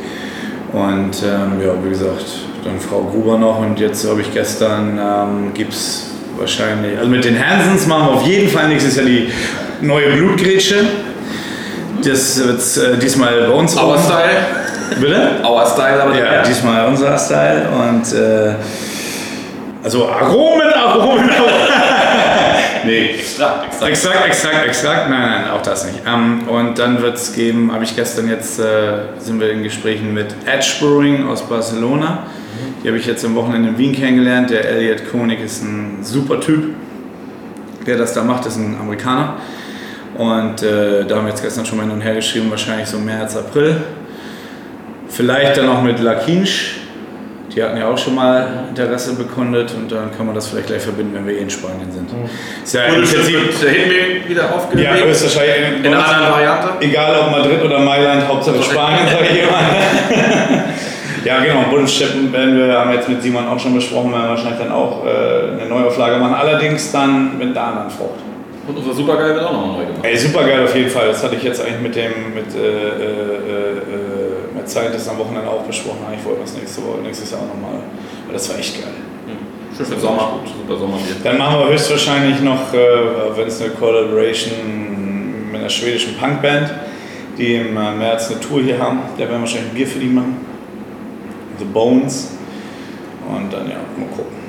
[0.72, 2.24] Und ähm, ja, wie gesagt,
[2.64, 7.24] dann Frau Gruber noch und jetzt habe ich gestern, ähm, gibt es wahrscheinlich, also mit
[7.24, 9.28] den Hansens machen wir auf jeden Fall nächstes Jahr die
[9.80, 10.84] neue Blutgrätsche.
[12.04, 15.00] Das wird äh, diesmal bei uns Our Style.
[15.00, 15.40] Bitte?
[15.42, 18.54] Our Style, aber Ja, diesmal unser Style und äh,
[19.82, 21.30] also Aromen, Aromen, Aromen.
[22.84, 23.90] nee, Extrakt, extrakt.
[23.90, 26.00] Extrakt, Extrakt, Extrakt, nein, nein, auch das nicht.
[26.06, 30.12] Ähm, und dann wird es geben, habe ich gestern jetzt, äh, sind wir in Gesprächen
[30.12, 32.26] mit Edge Brewing aus Barcelona.
[32.82, 34.50] Die habe ich jetzt am Wochenende in Wien kennengelernt.
[34.50, 36.74] Der Elliot Koenig ist ein super Typ,
[37.86, 39.36] der das da macht, ist ein Amerikaner.
[40.16, 42.98] Und äh, da haben wir jetzt gestern schon mal hin und her geschrieben, wahrscheinlich so
[42.98, 43.76] März, April.
[45.08, 46.76] Vielleicht dann auch mit La Quinche.
[47.54, 50.82] Die hatten ja auch schon mal Interesse bekundet und dann kann man das vielleicht gleich
[50.82, 52.10] verbinden, wenn wir eh in Spanien sind.
[52.64, 55.04] Ist ja im Und es Prinzip der Hinweg wieder ja, aufgelegt.
[55.04, 56.68] höchstwahrscheinlich in einer anderen Variante.
[56.80, 59.60] Egal ob Madrid oder Mailand, Hauptsache Spanien, sage ich immer.
[61.24, 64.30] ja, genau, Bundeschippen werden wir, haben wir jetzt mit Simon auch schon besprochen, werden wir
[64.30, 66.34] wahrscheinlich dann auch äh, eine Neuauflage machen.
[66.34, 68.33] Allerdings dann mit einer anderen Frucht.
[68.66, 70.04] Und unser Supergeil wird auch nochmal neu gemacht.
[70.04, 71.08] Ey, super geil auf jeden Fall.
[71.08, 73.82] Das hatte ich jetzt eigentlich mit dem, mit, äh, äh,
[74.56, 75.98] mit Scientist am Wochenende auch besprochen.
[76.18, 77.80] Ich wollte das nächste Woche, nächstes Jahr auch nochmal.
[78.26, 78.92] Weil das war echt geil.
[79.76, 80.38] Schön für Sommer.
[80.46, 81.16] Super Sommerbier.
[81.24, 82.78] Dann machen wir höchstwahrscheinlich noch, äh,
[83.36, 86.72] wenn es eine Collaboration mit einer schwedischen Punkband,
[87.36, 89.00] die im äh, März eine Tour hier haben.
[89.14, 90.36] Da werden wir wahrscheinlich ein Bier für die machen.
[91.58, 92.36] The Bones.
[93.28, 94.43] Und dann ja, mal gucken.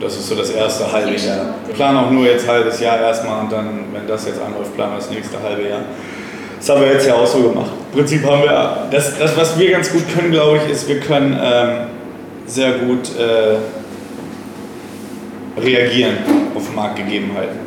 [0.00, 1.54] Das ist so das erste halbe Jahr.
[1.66, 4.92] Wir planen auch nur jetzt halbes Jahr erstmal und dann, wenn das jetzt anläuft, planen
[4.92, 5.80] wir das nächste halbe Jahr.
[6.58, 7.70] Das haben wir jetzt ja auch so gemacht.
[7.92, 11.00] Im Prinzip haben wir, das, das was wir ganz gut können, glaube ich, ist, wir
[11.00, 11.86] können ähm,
[12.46, 13.58] sehr gut äh,
[15.60, 16.18] reagieren
[16.54, 17.58] auf Marktgegebenheiten.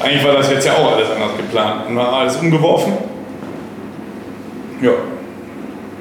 [0.00, 2.94] Eigentlich war das jetzt ja auch alles anders geplant und war alles umgeworfen.
[4.82, 4.90] Ja.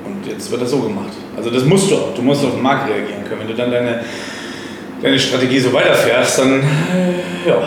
[0.06, 1.14] Und jetzt wird das so gemacht.
[1.38, 2.14] Also das musst du auch.
[2.14, 3.42] Du musst auf den Markt reagieren können.
[3.42, 4.04] Wenn du dann deine,
[5.04, 7.58] deine Strategie so weiterfährst, dann äh, ja.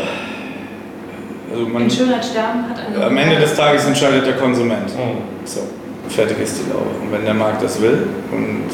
[1.52, 3.04] Also man, In Schönheit sterben hat eine.
[3.04, 4.90] am Ende des Tages entscheidet der Konsument.
[5.44, 5.60] So,
[6.08, 6.86] fertig ist die Laube.
[7.02, 8.64] Und wenn der Markt das will, und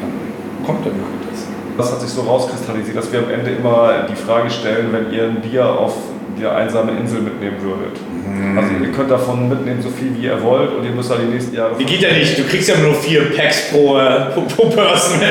[0.00, 1.46] dann kommt der Markt das.
[1.78, 5.24] Das hat sich so rauskristallisiert, dass wir am Ende immer die Frage stellen, wenn ihr
[5.24, 5.94] ein Bier auf
[6.40, 7.98] die einsame Insel mitnehmen würdet.
[8.56, 11.32] Also ihr könnt davon mitnehmen, so viel wie ihr wollt und ihr müsst halt die
[11.32, 11.76] nächsten Jahre...
[11.78, 13.98] Die geht ja nicht, du kriegst ja nur vier Packs pro,
[14.34, 15.20] pro, pro Person.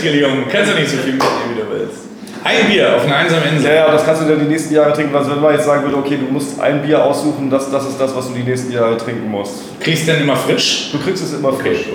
[0.00, 2.06] Trillium kannst du nicht so viel mitnehmen, wie du willst.
[2.44, 3.70] Ein Bier auf einer einsamen Insel.
[3.70, 5.14] Ja, ja, das kannst du dann die nächsten Jahre trinken.
[5.16, 8.00] Also wenn man jetzt sagen würde, okay, du musst ein Bier aussuchen, das, das ist
[8.00, 9.80] das, was du die nächsten Jahre trinken musst.
[9.80, 10.90] Kriegst du denn immer frisch?
[10.92, 11.86] Du kriegst es immer frisch.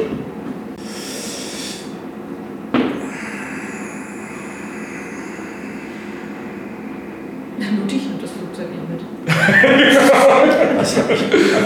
[7.71, 9.01] Mutig nimmt das Flugzeug nicht mit.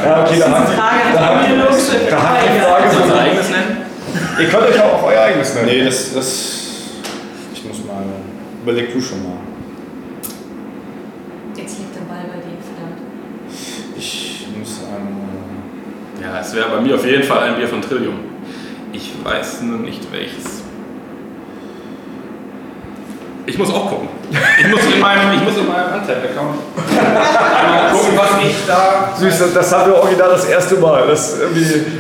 [0.05, 1.91] Ja, okay, da hat, Frage da hat, hat mir los.
[2.09, 3.77] da hat die Frage Kannst du so unser eigenes nennen?
[4.39, 5.67] Ihr könnt euch auch euer eigenes nennen.
[5.67, 6.61] Nee, das, das.
[7.53, 8.03] Ich muss mal.
[8.63, 9.37] Überleg du schon mal.
[11.55, 12.99] Jetzt liegt der Ball bei dir, verdammt.
[13.97, 16.21] Ich muss ein.
[16.21, 18.19] Ja, es wäre bei mir auf jeden Fall ein Bier von Trillium.
[18.93, 20.63] Ich weiß nur nicht welches.
[23.47, 24.09] Ich muss auch gucken.
[24.59, 26.55] Ich muss in meinem, ich muss in meinem Untapped-Account
[26.95, 29.13] mal gucken, was ich da.
[29.15, 31.05] Süß, das, das haben wir original das erste Mal.
[31.07, 31.37] Das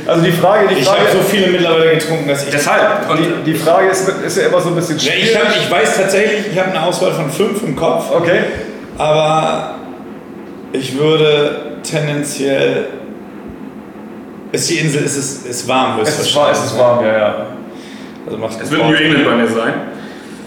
[0.07, 2.49] also die Frage, die Ich habe so viele mittlerweile getrunken, dass ich.
[2.49, 3.07] Deshalb.
[3.09, 5.31] Und die, die Frage ist, ist ja immer so ein bisschen Ja, schwierig.
[5.31, 8.05] ich, hab, ich weiß tatsächlich, ich habe eine Auswahl von fünf im Kopf.
[8.11, 8.39] okay.
[8.97, 9.75] Aber
[10.71, 12.87] ich würde tendenziell.
[14.55, 16.57] Ist die Insel, ist es ist warm höchstwahrscheinlich.
[16.57, 16.79] Es ist, ne?
[16.79, 17.47] warm, ja, ja.
[18.25, 19.73] Also macht es wird New England bei mir sein.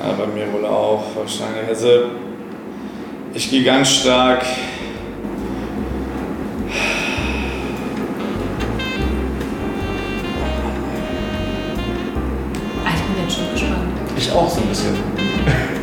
[0.01, 1.69] Ja, bei mir wohl auch wahrscheinlich.
[1.69, 1.89] Also
[3.35, 4.47] ich gehe ganz stark.
[12.83, 13.93] Ah, ich bin jetzt schon gespannt.
[14.17, 14.97] Ich auch so ein bisschen.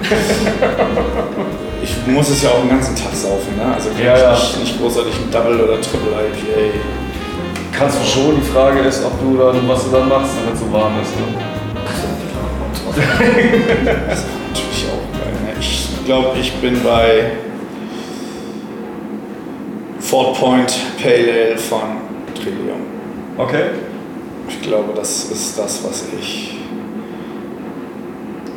[1.84, 3.76] ich muss es ja auch den ganzen Tag saufen, ne?
[3.76, 4.32] Also ja, ja.
[4.32, 7.05] Nicht, nicht großartig ein Double oder Triple IPA.
[7.78, 10.60] Kannst du schon, die Frage ist, ob du dann, was du dann machst, wenn es
[10.60, 11.12] so warm ist.
[11.18, 11.26] Ne?
[14.08, 15.34] Das ist natürlich auch geil.
[15.44, 15.54] Ne?
[15.60, 17.32] Ich glaube, ich bin bei
[20.00, 21.80] Fort Point Pale Ale von
[22.36, 22.82] Trillium.
[23.38, 23.64] Okay.
[24.48, 26.58] Ich glaube, das ist das, was ich.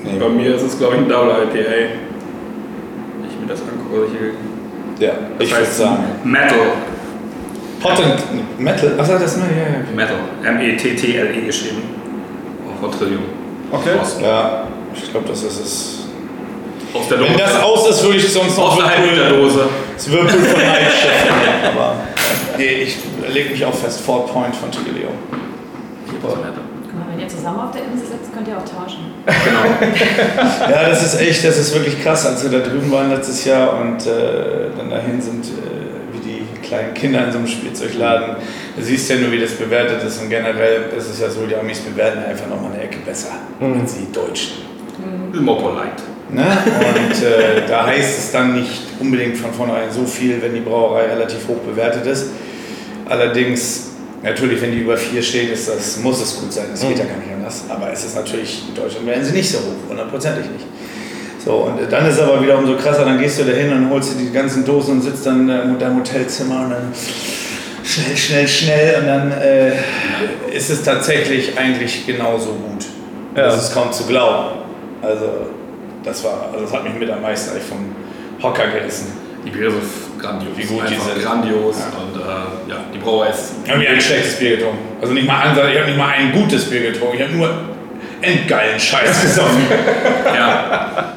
[0.05, 0.29] Bei nehme.
[0.29, 1.55] mir ist es, glaube ich, ein Double IPA.
[1.55, 4.07] Wenn ich mir das angucke.
[4.13, 5.07] Hier.
[5.09, 6.05] Ja, Das ich würde sagen.
[6.25, 6.59] Metal.
[7.83, 8.99] Hot and Metal.
[8.99, 9.95] Achso, das ist ja, ja, ja.
[9.95, 10.17] Metal.
[10.45, 11.83] M-E-T-T-L-E geschrieben.
[12.69, 13.23] Auch von Trillium.
[13.71, 13.91] Okay.
[14.23, 14.65] Ja,
[14.95, 15.99] ich glaube, das ist es.
[16.95, 17.39] aus der Wenn Dose.
[17.39, 19.69] das aus ist, würde ich sonst noch Außerhalb der Whirlpool, Dose.
[19.95, 21.77] das Whirlpool von Night Shift nehmen.
[21.77, 21.95] Aber
[22.57, 22.97] nee, ich
[23.33, 24.01] lege mich auch fest.
[24.01, 25.13] Fort Point von Trillium.
[26.11, 26.53] Metal.
[26.83, 29.13] Guck mal, wenn ihr zusammen auf der Insel sitzt, könnt ihr auch tauschen.
[29.27, 29.93] Genau.
[30.71, 33.79] Ja, das ist echt, das ist wirklich krass, als wir da drüben waren letztes Jahr
[33.81, 35.98] und äh, dann dahin sind, äh,
[36.69, 38.37] kleinen Kinder in so einem Spielzeugladen.
[38.77, 41.57] Du siehst ja nur, wie das bewertet ist und generell ist es ja so, die
[41.57, 44.69] Amis bewerten einfach nochmal eine Ecke besser als die Deutschen.
[45.33, 46.03] More polite.
[46.31, 46.45] Ne?
[46.45, 51.07] Und äh, da heißt es dann nicht unbedingt von vornherein so viel, wenn die Brauerei
[51.07, 52.27] relativ hoch bewertet ist.
[53.07, 53.93] Allerdings,
[54.23, 56.67] natürlich, wenn die über vier steht, ist das, muss es gut sein.
[56.71, 57.65] Das geht ja gar nicht anders.
[57.69, 60.67] Aber es ist natürlich, in Deutschland werden sie nicht so hoch, hundertprozentig nicht.
[61.49, 63.89] So, und dann ist es aber wieder umso krasser, dann gehst du da hin und
[63.89, 66.93] holst dir die ganzen Dosen und sitzt dann äh, in deinem Hotelzimmer und dann
[67.83, 69.73] schnell, schnell, schnell und dann äh,
[70.55, 72.85] ist es tatsächlich eigentlich genauso gut.
[73.35, 73.45] Ja.
[73.45, 74.59] Das ist kaum zu glauben.
[75.01, 75.47] Also,
[76.05, 77.97] das war, also das hat mich mit am meisten eigentlich vom
[78.43, 79.07] Hocker gerissen.
[79.47, 80.53] Die Biere sind grandios.
[80.55, 81.23] Wie gut die Einfach sind.
[81.23, 81.77] grandios.
[81.79, 81.99] Ja.
[81.99, 83.53] Und äh, ja, die Brauerei ist.
[83.65, 84.81] Ich habe nie ein schlechtes Bier getrunken.
[85.01, 87.17] Also nicht mal ich habe nicht mal ein gutes Bier getrunken.
[87.17, 87.51] Ich habe nur
[88.21, 89.63] endgeilen Scheiß gesoffen.
[90.35, 91.15] Ja,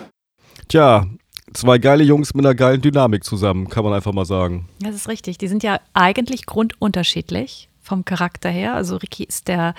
[0.71, 1.05] Tja,
[1.51, 4.69] zwei geile Jungs mit einer geilen Dynamik zusammen, kann man einfach mal sagen.
[4.79, 5.37] Das ist richtig.
[5.37, 8.73] Die sind ja eigentlich grundunterschiedlich vom Charakter her.
[8.73, 9.75] Also Ricky ist der,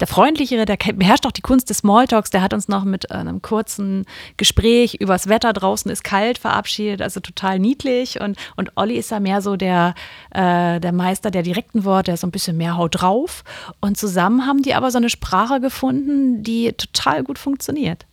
[0.00, 2.30] der freundlichere, der beherrscht auch die Kunst des Smalltalks.
[2.30, 4.06] Der hat uns noch mit einem kurzen
[4.38, 8.18] Gespräch übers Wetter draußen ist kalt verabschiedet, also total niedlich.
[8.18, 9.94] Und, und Olli ist da mehr so der,
[10.30, 13.44] äh, der Meister der direkten Worte, der ist so ein bisschen mehr haut drauf.
[13.82, 18.06] Und zusammen haben die aber so eine Sprache gefunden, die total gut funktioniert.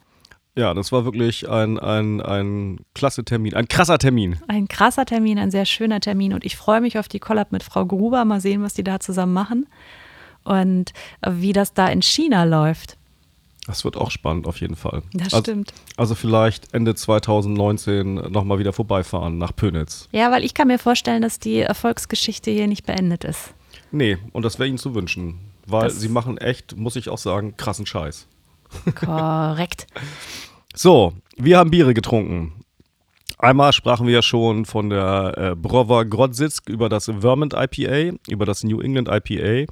[0.55, 4.37] Ja, das war wirklich ein, ein, ein klasse Termin, ein krasser Termin.
[4.47, 7.63] Ein krasser Termin, ein sehr schöner Termin und ich freue mich auf die Collab mit
[7.63, 8.25] Frau Gruber.
[8.25, 9.67] Mal sehen, was die da zusammen machen
[10.43, 10.91] und
[11.27, 12.97] wie das da in China läuft.
[13.67, 15.03] Das wird auch spannend auf jeden Fall.
[15.13, 15.73] Das also, stimmt.
[15.95, 20.09] Also vielleicht Ende 2019 nochmal wieder vorbeifahren nach Pönitz.
[20.11, 23.53] Ja, weil ich kann mir vorstellen, dass die Erfolgsgeschichte hier nicht beendet ist.
[23.91, 25.39] Nee, und das wäre Ihnen zu wünschen.
[25.67, 28.27] Weil Das- Sie machen echt, muss ich auch sagen, krassen Scheiß.
[28.95, 29.87] Korrekt.
[30.75, 32.59] So, wir haben Biere getrunken.
[33.41, 38.45] Einmal sprachen wir ja schon von der äh, Brova Grodzisk über das Vermont IPA, über
[38.45, 39.71] das New England IPA.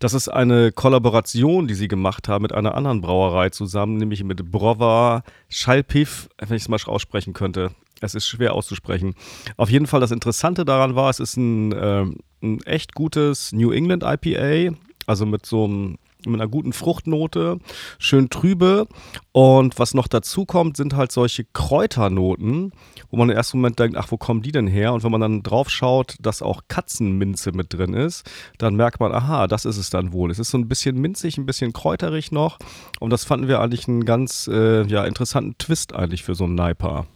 [0.00, 4.50] Das ist eine Kollaboration, die sie gemacht haben mit einer anderen Brauerei zusammen, nämlich mit
[4.50, 7.70] Brova Schalpiv, wenn ich es mal aussprechen könnte.
[8.02, 9.14] Es ist schwer auszusprechen.
[9.56, 13.70] Auf jeden Fall das Interessante daran war, es ist ein, ähm, ein echt gutes New
[13.70, 14.76] England IPA,
[15.06, 17.58] also mit so einem mit einer guten Fruchtnote,
[17.98, 18.86] schön trübe.
[19.32, 22.72] Und was noch dazu kommt, sind halt solche Kräuternoten,
[23.10, 24.92] wo man im ersten Moment denkt, ach, wo kommen die denn her?
[24.92, 29.12] Und wenn man dann drauf schaut, dass auch Katzenminze mit drin ist, dann merkt man,
[29.12, 30.30] aha, das ist es dann wohl.
[30.30, 32.58] Es ist so ein bisschen minzig, ein bisschen kräuterig noch.
[33.00, 36.54] Und das fanden wir eigentlich einen ganz äh, ja, interessanten Twist eigentlich für so einen
[36.54, 37.06] Naipa.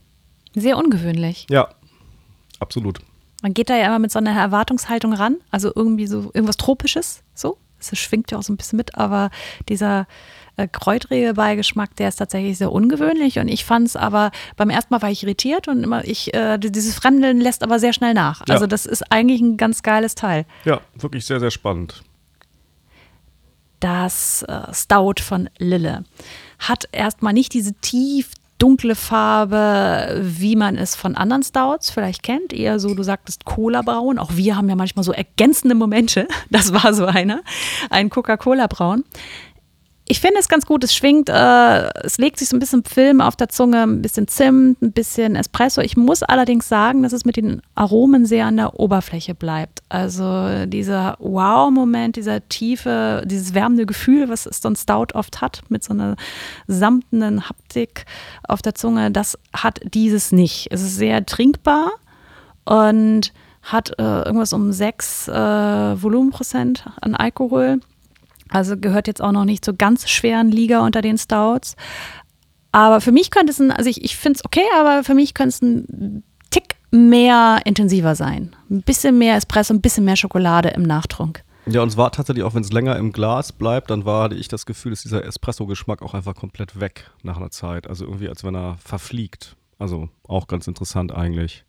[0.55, 1.47] Sehr ungewöhnlich.
[1.49, 1.69] Ja,
[2.59, 3.01] absolut.
[3.43, 7.23] Man geht da ja immer mit so einer Erwartungshaltung ran, also irgendwie so irgendwas Tropisches,
[7.81, 9.31] Das schwingt ja auch so ein bisschen mit, aber
[9.69, 10.07] dieser
[10.57, 14.93] äh, kräutrige Beigeschmack, der ist tatsächlich sehr ungewöhnlich und ich fand es aber, beim ersten
[14.93, 18.43] Mal war ich irritiert und immer, ich, äh, dieses Fremdeln lässt aber sehr schnell nach.
[18.47, 18.55] Ja.
[18.55, 20.45] Also das ist eigentlich ein ganz geiles Teil.
[20.65, 22.03] Ja, wirklich sehr, sehr spannend.
[23.81, 26.05] das äh, Stout von Lille
[26.59, 32.53] hat erstmal nicht diese tief dunkle Farbe, wie man es von anderen Stouts vielleicht kennt.
[32.53, 34.19] Eher so, du sagtest Cola-Braun.
[34.19, 36.29] Auch wir haben ja manchmal so ergänzende Momente.
[36.51, 37.43] Das war so einer.
[37.91, 39.05] Ein Coca-Cola-Braun.
[40.11, 43.21] Ich finde es ganz gut, es schwingt, äh, es legt sich so ein bisschen Film
[43.21, 45.83] auf der Zunge, ein bisschen Zimt, ein bisschen Espresso.
[45.83, 49.85] Ich muss allerdings sagen, dass es mit den Aromen sehr an der Oberfläche bleibt.
[49.89, 55.85] Also dieser Wow-Moment, dieser tiefe, dieses wärmende Gefühl, was so ein Stout oft hat, mit
[55.85, 56.17] so einer
[56.67, 58.05] samtenen Haptik
[58.49, 60.67] auf der Zunge, das hat dieses nicht.
[60.73, 61.93] Es ist sehr trinkbar
[62.65, 63.33] und
[63.63, 65.33] hat äh, irgendwas um 6 äh,
[66.03, 67.79] Volumenprozent an Alkohol.
[68.51, 71.77] Also gehört jetzt auch noch nicht zur ganz schweren Liga unter den Stouts.
[72.73, 75.35] Aber für mich könnte es ein, also ich, ich finde es okay, aber für mich
[75.35, 78.55] könnte es ein Tick mehr intensiver sein.
[78.71, 81.43] Ein bisschen mehr Espresso, ein bisschen mehr Schokolade im Nachtrunk.
[81.67, 84.35] Ja, und es war tatsächlich auch, wenn es länger im Glas bleibt, dann war hatte
[84.35, 87.87] ich das Gefühl, dass dieser Espresso-Geschmack auch einfach komplett weg nach einer Zeit.
[87.87, 89.57] Also irgendwie, als wenn er verfliegt.
[89.79, 91.65] Also auch ganz interessant eigentlich,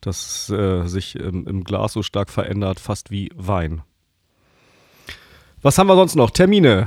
[0.00, 3.82] dass äh, sich im, im Glas so stark verändert, fast wie Wein.
[5.60, 6.30] Was haben wir sonst noch?
[6.30, 6.86] Termine.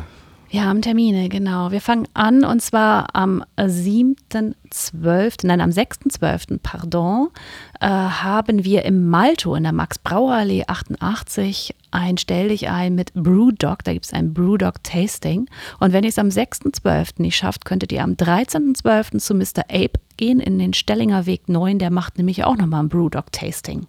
[0.49, 1.71] Wir haben Termine, genau.
[1.71, 7.29] Wir fangen an und zwar am 7.12., nein, am 6.12., pardon,
[7.79, 13.83] äh, haben wir im Malto in der Max-Brauer-Allee 88 ein Stell dich ein mit Brewdog.
[13.83, 15.49] Da gibt es ein Brewdog-Tasting.
[15.79, 17.21] Und wenn ihr es am 6.12.
[17.21, 19.19] nicht schafft, könntet ihr am 13.12.
[19.19, 19.63] zu Mr.
[19.69, 21.79] Ape gehen in den Stellinger Weg 9.
[21.79, 23.87] Der macht nämlich auch nochmal ein Brewdog-Tasting.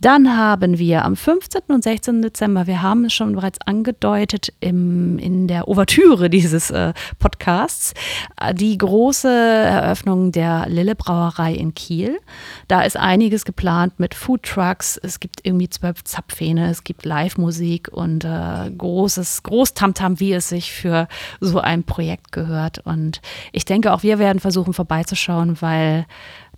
[0.00, 1.62] Dann haben wir am 15.
[1.68, 2.22] und 16.
[2.22, 7.92] Dezember, wir haben es schon bereits angedeutet im, in der Ouvertüre dieses äh, Podcasts,
[8.40, 12.18] äh, die große Eröffnung der Lille Brauerei in Kiel.
[12.66, 14.96] Da ist einiges geplant mit Food Trucks.
[14.96, 20.72] Es gibt irgendwie zwölf Zapfhähne, es gibt Live-Musik und äh, großes, Großtamtam, wie es sich
[20.72, 21.08] für
[21.40, 22.78] so ein Projekt gehört.
[22.78, 23.20] Und
[23.52, 26.06] ich denke, auch wir werden versuchen vorbeizuschauen, weil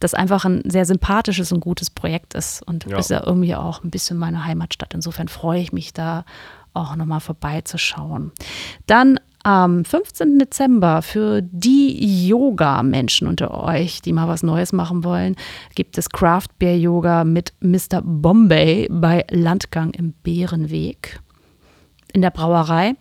[0.03, 2.63] das einfach ein sehr sympathisches und gutes Projekt ist.
[2.63, 2.99] Und ja.
[2.99, 4.95] ist ja irgendwie auch ein bisschen meine Heimatstadt.
[4.95, 6.25] Insofern freue ich mich da
[6.75, 8.33] auch nochmal vorbeizuschauen.
[8.87, 10.39] Dann am 15.
[10.39, 15.37] Dezember für die Yoga-Menschen unter euch, die mal was Neues machen wollen,
[15.75, 18.03] gibt es Craft Beer Yoga mit Mr.
[18.03, 21.21] Bombay bei Landgang im Bärenweg
[22.13, 22.95] in der Brauerei.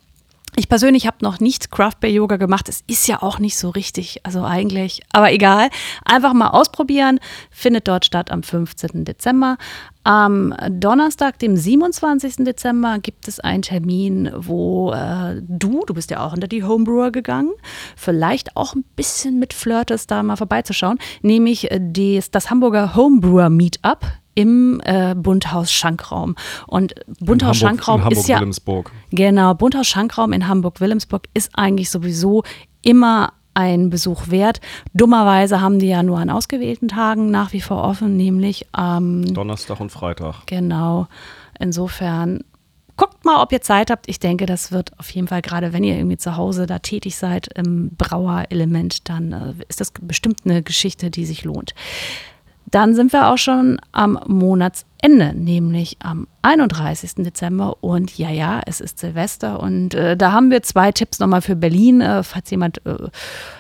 [0.57, 2.67] Ich persönlich habe noch nicht Craft Bear Yoga gemacht.
[2.67, 5.69] Es ist ja auch nicht so richtig, also eigentlich, aber egal.
[6.03, 7.19] Einfach mal ausprobieren.
[7.49, 9.05] Findet dort statt am 15.
[9.05, 9.57] Dezember.
[10.03, 12.37] Am Donnerstag, dem 27.
[12.43, 17.11] Dezember, gibt es einen Termin, wo äh, du, du bist ja auch unter die Homebrewer
[17.11, 17.51] gegangen,
[17.95, 23.51] vielleicht auch ein bisschen mit flirtest, da mal vorbeizuschauen, nämlich äh, des, das Hamburger Homebrewer
[23.51, 23.99] Meetup
[24.35, 26.35] im äh, Bunthaus Schankraum.
[26.67, 28.37] Und Bunthaus Schankraum ist ja.
[28.37, 28.91] Wilhelmsburg.
[29.11, 32.43] Genau, Bunthaus Schankraum in Hamburg-Wilhelmsburg ist eigentlich sowieso
[32.81, 34.61] immer ein Besuch wert.
[34.93, 39.33] Dummerweise haben die ja nur an ausgewählten Tagen nach wie vor offen, nämlich am ähm,
[39.33, 40.45] Donnerstag und Freitag.
[40.47, 41.07] Genau.
[41.59, 42.43] Insofern
[42.95, 44.07] guckt mal, ob ihr Zeit habt.
[44.07, 47.17] Ich denke, das wird auf jeden Fall, gerade wenn ihr irgendwie zu Hause da tätig
[47.17, 51.73] seid im Brauerelement, dann äh, ist das bestimmt eine Geschichte, die sich lohnt.
[52.71, 54.19] Dann sind wir auch schon am
[55.01, 57.15] Monatsende, nämlich am 31.
[57.17, 57.77] Dezember.
[57.81, 59.59] Und ja, ja, es ist Silvester.
[59.59, 63.09] Und äh, da haben wir zwei Tipps nochmal für Berlin, äh, falls jemand äh,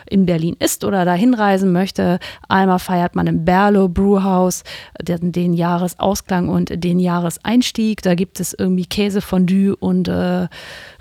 [0.07, 2.19] in Berlin ist oder da hinreisen möchte.
[2.47, 4.63] Einmal feiert man im Berlo Brewhouse
[5.01, 8.01] den, den Jahresausklang und den Jahreseinstieg.
[8.01, 10.47] Da gibt es irgendwie Käsefondue und äh,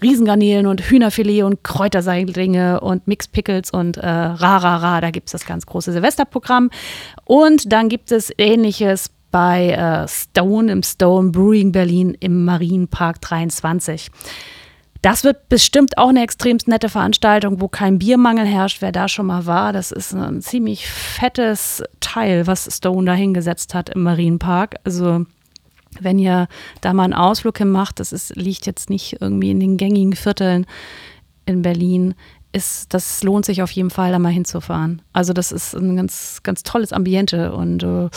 [0.03, 5.01] Riesengarnelen und Hühnerfilet und Kräuterseitlinge und Mixed Pickles und äh, ra, ra, ra.
[5.01, 6.70] Da gibt es das ganz große Silvesterprogramm.
[7.24, 14.10] Und dann gibt es ähnliches bei äh, Stone im Stone Brewing Berlin im Marienpark 23.
[15.02, 18.82] Das wird bestimmt auch eine extrem nette Veranstaltung, wo kein Biermangel herrscht.
[18.82, 23.72] Wer da schon mal war, das ist ein ziemlich fettes Teil, was Stone da hingesetzt
[23.72, 24.76] hat im Marienpark.
[24.84, 25.24] Also
[25.98, 26.48] wenn ihr
[26.82, 30.14] da mal einen Ausflug hin macht, das ist, liegt jetzt nicht irgendwie in den gängigen
[30.14, 30.66] Vierteln
[31.46, 32.14] in Berlin,
[32.53, 35.03] ist, das lohnt sich auf jeden Fall, da mal hinzufahren.
[35.12, 38.09] Also das ist ein ganz, ganz tolles Ambiente und äh,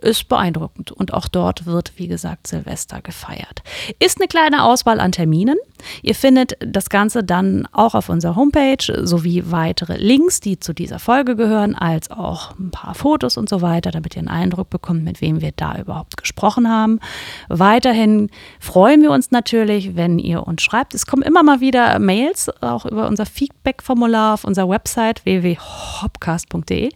[0.00, 0.92] ist beeindruckend.
[0.92, 3.62] Und auch dort wird, wie gesagt, Silvester gefeiert.
[3.98, 5.58] Ist eine kleine Auswahl an Terminen.
[6.02, 10.98] Ihr findet das Ganze dann auch auf unserer Homepage sowie weitere Links, die zu dieser
[10.98, 15.04] Folge gehören, als auch ein paar Fotos und so weiter, damit ihr einen Eindruck bekommt,
[15.04, 17.00] mit wem wir da überhaupt gesprochen haben.
[17.48, 18.30] Weiterhin
[18.60, 20.94] freuen wir uns natürlich, wenn ihr uns schreibt.
[20.94, 26.90] Es kommen immer mal wieder Mails, auch über unser Feedback-Formular auf unserer Website www.hopcast.de.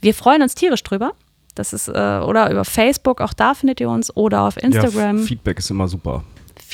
[0.00, 1.12] Wir freuen uns tierisch drüber.
[1.54, 5.18] Das ist, äh, oder über Facebook, auch da findet ihr uns, oder auf Instagram.
[5.18, 6.24] Ja, Feedback ist immer super.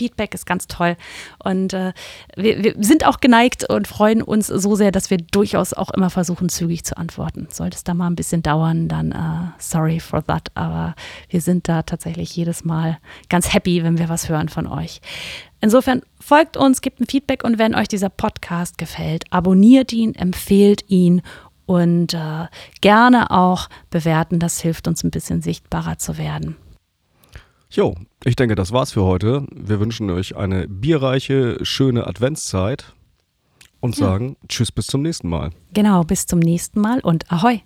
[0.00, 0.96] Feedback ist ganz toll.
[1.44, 1.92] Und äh,
[2.34, 6.08] wir, wir, sind auch geneigt und freuen uns so sehr, dass wir durchaus auch immer
[6.08, 7.48] versuchen, zügig zu antworten.
[7.50, 10.48] Sollte es da mal ein bisschen dauern, dann uh, sorry for that.
[10.54, 10.94] Aber
[11.28, 12.96] wir sind da tatsächlich jedes Mal
[13.28, 15.02] ganz happy, wenn wir was hören von euch.
[15.60, 20.88] Insofern folgt uns, gebt ein Feedback und wenn euch dieser Podcast gefällt, abonniert ihn, empfehlt
[20.88, 21.20] ihn
[21.66, 22.46] und äh,
[22.80, 24.38] gerne auch bewerten.
[24.38, 26.56] Das hilft uns ein bisschen sichtbarer zu werden.
[27.72, 27.94] Jo,
[28.24, 29.46] ich denke, das war's für heute.
[29.54, 32.94] Wir wünschen euch eine bierreiche, schöne Adventszeit
[33.78, 34.06] und ja.
[34.06, 35.50] sagen Tschüss bis zum nächsten Mal.
[35.72, 37.60] Genau, bis zum nächsten Mal und Ahoi.